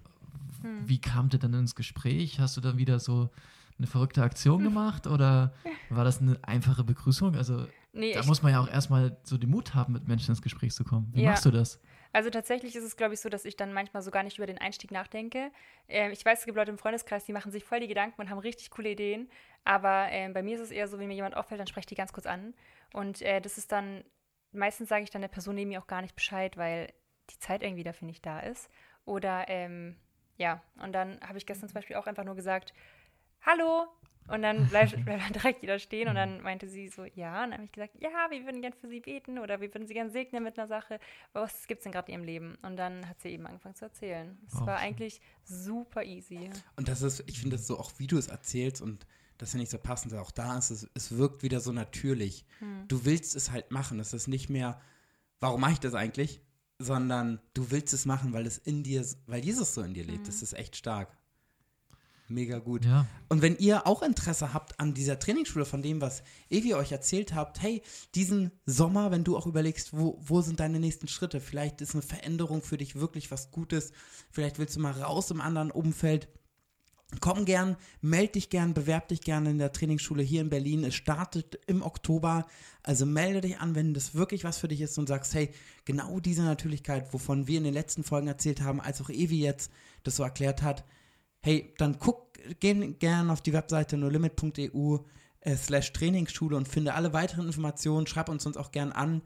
Hm. 0.61 0.87
Wie 0.87 0.99
kamt 1.01 1.33
ihr 1.33 1.39
dann 1.39 1.53
ins 1.53 1.75
Gespräch? 1.75 2.39
Hast 2.39 2.55
du 2.57 2.61
dann 2.61 2.77
wieder 2.77 2.99
so 2.99 3.29
eine 3.77 3.87
verrückte 3.87 4.23
Aktion 4.23 4.63
gemacht 4.63 5.07
oder 5.07 5.53
war 5.89 6.03
das 6.03 6.21
eine 6.21 6.37
einfache 6.43 6.83
Begrüßung? 6.83 7.35
Also 7.35 7.67
Nee, 7.93 8.13
da 8.13 8.23
muss 8.25 8.41
man 8.41 8.51
ja 8.51 8.59
auch 8.59 8.67
erstmal 8.67 9.17
so 9.23 9.37
den 9.37 9.49
Mut 9.51 9.75
haben, 9.75 9.93
mit 9.93 10.07
Menschen 10.07 10.31
ins 10.31 10.41
Gespräch 10.41 10.73
zu 10.73 10.83
kommen. 10.83 11.09
Wie 11.13 11.21
Ja. 11.21 11.31
machst 11.31 11.45
du 11.45 11.51
das? 11.51 11.79
Also 12.11 12.29
tatsächlich 12.29 12.75
ist 12.75 12.83
es, 12.83 12.95
glaube 12.95 13.13
ich, 13.13 13.21
so, 13.21 13.29
dass 13.29 13.45
ich 13.45 13.55
dann 13.55 13.73
manchmal 13.73 14.03
so 14.03 14.11
gar 14.11 14.23
nicht 14.23 14.37
über 14.37 14.45
den 14.47 14.57
Einstieg 14.57 14.91
nachdenke. 14.91 15.51
Ähm, 15.87 16.11
ich 16.11 16.23
weiß, 16.23 16.39
es 16.39 16.45
gibt 16.45 16.55
Leute 16.57 16.71
im 16.71 16.77
Freundeskreis, 16.77 17.25
die 17.25 17.33
machen 17.33 17.51
sich 17.51 17.63
voll 17.63 17.79
die 17.79 17.87
Gedanken 17.87 18.19
und 18.21 18.29
haben 18.29 18.39
richtig 18.39 18.71
coole 18.71 18.89
Ideen. 18.91 19.29
Aber 19.63 20.07
ähm, 20.09 20.33
bei 20.33 20.43
mir 20.43 20.55
ist 20.55 20.61
es 20.61 20.71
eher 20.71 20.87
so, 20.87 20.99
wenn 20.99 21.07
mir 21.07 21.15
jemand 21.15 21.35
auffällt, 21.37 21.59
dann 21.59 21.67
spreche 21.67 21.83
ich 21.83 21.87
die 21.87 21.95
ganz 21.95 22.13
kurz 22.13 22.25
an. 22.25 22.53
Und 22.93 23.21
äh, 23.21 23.41
das 23.41 23.57
ist 23.57 23.71
dann, 23.71 24.03
meistens 24.51 24.89
sage 24.89 25.03
ich 25.03 25.09
dann 25.09 25.21
der 25.21 25.29
Person 25.29 25.55
neben 25.55 25.69
mir 25.69 25.81
auch 25.81 25.87
gar 25.87 26.01
nicht 26.01 26.15
Bescheid, 26.15 26.57
weil 26.57 26.93
die 27.29 27.39
Zeit 27.39 27.63
irgendwie 27.63 27.83
dafür 27.83 28.07
nicht 28.07 28.25
da 28.25 28.39
ist. 28.39 28.69
Oder 29.05 29.45
ähm, 29.49 29.97
ja, 30.37 30.61
und 30.81 30.93
dann 30.93 31.19
habe 31.21 31.37
ich 31.37 31.45
gestern 31.45 31.69
zum 31.69 31.75
Beispiel 31.75 31.95
auch 31.95 32.07
einfach 32.07 32.23
nur 32.23 32.35
gesagt, 32.35 32.73
hallo. 33.41 33.87
Und 34.27 34.41
dann 34.41 34.67
bleibt, 34.67 34.91
bleibt 35.05 35.21
dann 35.23 35.33
direkt 35.33 35.61
jeder 35.61 35.79
stehen 35.79 36.07
und 36.07 36.15
dann 36.15 36.41
meinte 36.41 36.67
sie 36.67 36.87
so, 36.87 37.03
ja. 37.03 37.43
Und 37.43 37.51
dann 37.51 37.53
habe 37.59 37.65
ich 37.65 37.71
gesagt, 37.71 37.93
ja, 37.99 38.27
wir 38.29 38.43
würden 38.45 38.61
gern 38.61 38.73
für 38.73 38.87
sie 38.87 38.99
beten 39.01 39.39
oder 39.39 39.59
wir 39.61 39.73
würden 39.73 39.85
sie 39.87 39.93
gern 39.93 40.09
segnen 40.11 40.43
mit 40.43 40.57
einer 40.57 40.67
Sache. 40.67 40.99
Was 41.33 41.67
gibt 41.67 41.79
es 41.79 41.83
denn 41.83 41.91
gerade 41.91 42.11
in 42.11 42.19
ihrem 42.19 42.23
Leben? 42.25 42.57
Und 42.61 42.77
dann 42.77 43.07
hat 43.09 43.21
sie 43.21 43.29
eben 43.29 43.45
angefangen 43.45 43.75
zu 43.75 43.85
erzählen. 43.85 44.37
Es 44.47 44.55
Oh, 44.55 44.65
war 44.65 44.77
schön. 44.79 44.87
eigentlich 44.87 45.21
super 45.43 46.03
easy. 46.03 46.49
Und 46.75 46.87
das 46.87 47.01
ist, 47.01 47.23
ich 47.27 47.39
finde 47.39 47.57
das 47.57 47.67
so, 47.67 47.77
auch 47.79 47.91
wie 47.97 48.07
du 48.07 48.17
es 48.17 48.27
erzählst 48.27 48.81
und 48.81 49.05
das 49.39 49.51
finde 49.51 49.63
ich 49.63 49.69
so 49.71 49.77
passend, 49.79 50.13
auch 50.13 50.31
da 50.31 50.57
ist 50.57 50.69
es, 50.69 50.89
es 50.93 51.17
wirkt 51.17 51.43
wieder 51.43 51.59
so 51.59 51.71
natürlich. 51.73 52.45
Du 52.87 53.03
willst 53.03 53.35
es 53.35 53.51
halt 53.51 53.71
machen. 53.71 53.99
Es 53.99 54.13
ist 54.13 54.27
nicht 54.27 54.49
mehr, 54.49 54.79
warum 55.41 55.59
mache 55.59 55.73
ich 55.73 55.79
das 55.79 55.95
eigentlich? 55.95 56.39
Sondern 56.79 57.41
du 57.53 57.69
willst 57.71 57.93
es 57.93 58.05
machen, 58.05 58.31
weil 58.31 58.45
es 58.45 58.57
in 58.57 58.83
dir, 58.83 59.05
weil 59.25 59.43
Jesus 59.43 59.73
so 59.73 59.81
in 59.81 59.93
dir 59.93 60.05
lebt. 60.05 60.27
Das 60.27 60.41
ist 60.41 60.53
echt 60.53 60.75
stark. 60.77 61.17
Mega 62.33 62.57
gut. 62.57 62.83
Ja, 62.85 63.05
Und 63.29 63.43
wenn 63.43 63.57
ihr 63.57 63.85
auch 63.85 64.01
Interesse 64.01 64.53
habt 64.53 64.79
an 64.79 64.93
dieser 64.95 65.19
Trainingsschule, 65.19 65.65
von 65.65 65.83
dem, 65.83 66.01
was 66.01 66.23
Evi 66.49 66.73
euch 66.73 66.91
erzählt 66.91 67.35
habt, 67.35 67.61
hey, 67.61 67.83
diesen 68.15 68.51
Sommer, 68.65 69.11
wenn 69.11 69.23
du 69.23 69.37
auch 69.37 69.45
überlegst, 69.45 69.93
wo, 69.93 70.19
wo 70.19 70.41
sind 70.41 70.59
deine 70.59 70.79
nächsten 70.79 71.07
Schritte? 71.07 71.39
Vielleicht 71.39 71.81
ist 71.81 71.93
eine 71.93 72.01
Veränderung 72.01 72.63
für 72.63 72.77
dich 72.77 72.95
wirklich 72.95 73.29
was 73.29 73.51
Gutes. 73.51 73.91
Vielleicht 74.31 74.57
willst 74.57 74.75
du 74.75 74.79
mal 74.79 74.91
raus 74.91 75.29
im 75.29 75.41
anderen 75.41 75.69
Umfeld. 75.69 76.27
Komm 77.19 77.45
gern, 77.45 77.77
meld 78.01 78.33
dich 78.33 78.49
gern, 78.49 78.73
bewerb 78.73 79.09
dich 79.09 79.21
gern 79.21 79.45
in 79.45 79.59
der 79.59 79.71
Trainingsschule 79.71 80.23
hier 80.23 80.41
in 80.41 80.49
Berlin. 80.49 80.83
Es 80.83 80.95
startet 80.95 81.59
im 81.67 81.83
Oktober. 81.83 82.47
Also 82.81 83.05
melde 83.05 83.41
dich 83.41 83.59
an, 83.59 83.75
wenn 83.75 83.93
das 83.93 84.15
wirklich 84.15 84.43
was 84.43 84.57
für 84.57 84.67
dich 84.67 84.81
ist 84.81 84.97
und 84.97 85.07
sagst, 85.07 85.35
hey, 85.35 85.51
genau 85.85 86.19
diese 86.19 86.41
Natürlichkeit, 86.41 87.13
wovon 87.13 87.45
wir 87.45 87.59
in 87.59 87.63
den 87.63 87.75
letzten 87.75 88.03
Folgen 88.03 88.27
erzählt 88.27 88.61
haben, 88.61 88.81
als 88.81 89.01
auch 89.01 89.11
Evi 89.11 89.39
jetzt 89.39 89.71
das 90.01 90.15
so 90.15 90.23
erklärt 90.23 90.63
hat, 90.63 90.83
hey, 91.43 91.73
dann 91.77 91.99
guck 91.99 92.33
geh 92.59 92.73
gern 92.93 93.29
auf 93.29 93.41
die 93.41 93.53
Webseite 93.53 93.95
nolimit.eu 93.97 94.97
äh, 95.41 95.55
slash 95.55 95.93
Trainingsschule 95.93 96.57
und 96.57 96.67
finde 96.67 96.93
alle 96.93 97.13
weiteren 97.13 97.45
Informationen. 97.47 98.07
Schreib 98.07 98.29
uns 98.29 98.45
uns 98.45 98.57
auch 98.57 98.71
gern 98.71 98.91
an. 98.91 99.21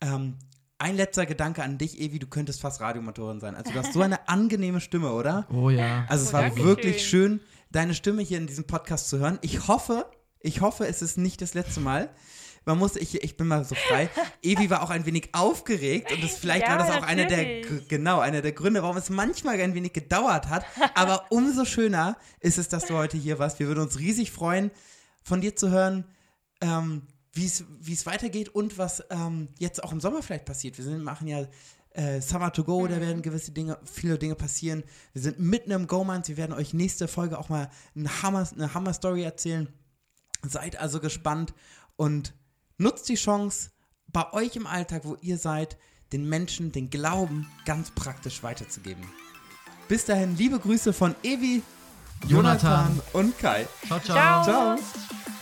Ähm, 0.00 0.36
ein 0.78 0.96
letzter 0.96 1.26
Gedanke 1.26 1.62
an 1.62 1.78
dich, 1.78 2.00
Evi, 2.00 2.18
du 2.18 2.26
könntest 2.26 2.60
fast 2.60 2.80
Radiomotorin 2.80 3.40
sein. 3.40 3.54
Also 3.54 3.72
du 3.72 3.78
hast 3.78 3.92
so 3.92 4.00
eine 4.02 4.28
angenehme 4.28 4.80
Stimme, 4.80 5.12
oder? 5.12 5.46
oh 5.52 5.70
ja. 5.70 6.04
Also 6.08 6.24
es 6.24 6.30
Oh, 6.30 6.32
war 6.34 6.56
wirklich 6.56 7.06
schön. 7.06 7.38
schön, 7.38 7.40
deine 7.70 7.94
Stimme 7.94 8.22
hier 8.22 8.38
in 8.38 8.46
diesem 8.46 8.66
Podcast 8.66 9.08
zu 9.08 9.18
hören. 9.18 9.38
Ich 9.42 9.68
hoffe, 9.68 10.06
ich 10.40 10.60
hoffe, 10.60 10.86
es 10.86 11.00
ist 11.02 11.18
nicht 11.18 11.40
das 11.40 11.54
letzte 11.54 11.80
Mal. 11.80 12.10
Man 12.64 12.78
muss, 12.78 12.96
ich, 12.96 13.22
ich 13.22 13.36
bin 13.36 13.48
mal 13.48 13.64
so 13.64 13.74
frei. 13.74 14.08
Evi 14.42 14.70
war 14.70 14.82
auch 14.82 14.90
ein 14.90 15.04
wenig 15.06 15.30
aufgeregt 15.32 16.12
und 16.12 16.22
das, 16.22 16.36
vielleicht 16.36 16.62
Ja, 16.62 16.70
war 16.70 16.78
das 16.78 16.90
auch 16.90 17.02
einer 17.02 17.26
der, 17.26 17.62
genau, 17.88 18.20
einer 18.20 18.40
der 18.40 18.52
Gründe, 18.52 18.82
warum 18.82 18.96
es 18.96 19.10
manchmal 19.10 19.60
ein 19.60 19.74
wenig 19.74 19.92
gedauert 19.92 20.48
hat. 20.48 20.64
Aber 20.94 21.26
umso 21.30 21.64
schöner 21.64 22.16
ist 22.40 22.58
es, 22.58 22.68
dass 22.68 22.86
du 22.86 22.94
heute 22.94 23.16
hier 23.16 23.38
warst. 23.38 23.58
Wir 23.58 23.66
würden 23.66 23.80
uns 23.80 23.98
riesig 23.98 24.30
freuen, 24.30 24.70
von 25.22 25.40
dir 25.40 25.56
zu 25.56 25.70
hören, 25.70 26.04
ähm, 26.60 27.02
wie 27.32 27.46
es 27.46 28.06
weitergeht 28.06 28.50
und 28.50 28.78
was 28.78 29.02
ähm, 29.10 29.48
jetzt 29.58 29.82
auch 29.82 29.92
im 29.92 30.00
Sommer 30.00 30.22
vielleicht 30.22 30.44
passiert. 30.44 30.76
Wir 30.76 30.84
sind, 30.84 31.02
machen 31.02 31.26
ja 31.26 31.46
äh, 31.94 32.20
Summer 32.20 32.52
to 32.52 32.64
Go, 32.64 32.86
da 32.86 33.00
werden 33.00 33.22
gewisse 33.22 33.52
Dinge, 33.52 33.78
viele 33.84 34.18
Dinge 34.18 34.34
passieren. 34.34 34.84
Wir 35.12 35.22
sind 35.22 35.38
mitten 35.38 35.70
im 35.70 35.86
Go-Month. 35.86 36.28
Wir 36.28 36.36
werden 36.36 36.52
euch 36.52 36.74
nächste 36.74 37.08
Folge 37.08 37.38
auch 37.38 37.48
mal 37.48 37.70
eine 37.94 38.22
Hammer, 38.22 38.48
eine 38.52 38.74
Hammer-Story 38.74 39.22
erzählen. 39.22 39.68
Seid 40.42 40.78
also 40.78 41.00
gespannt 41.00 41.54
und 41.96 42.34
nutzt 42.82 43.08
die 43.08 43.14
Chance, 43.14 43.70
bei 44.08 44.32
euch 44.32 44.56
im 44.56 44.66
Alltag, 44.66 45.02
wo 45.04 45.16
ihr 45.20 45.38
seid, 45.38 45.78
den 46.12 46.28
Menschen 46.28 46.72
den 46.72 46.90
Glauben 46.90 47.48
ganz 47.64 47.90
praktisch 47.90 48.42
weiterzugeben. 48.42 49.04
Bis 49.88 50.04
dahin, 50.04 50.36
liebe 50.36 50.58
Grüße 50.58 50.92
von 50.92 51.14
Evi 51.22 51.62
Jonathan. 52.28 53.00
und 53.12 53.38
Kai. 53.38 53.66
Ciao, 53.86 54.00
ciao. 54.00 54.44
Ciao. 54.44 54.76
Ciao. 54.76 55.41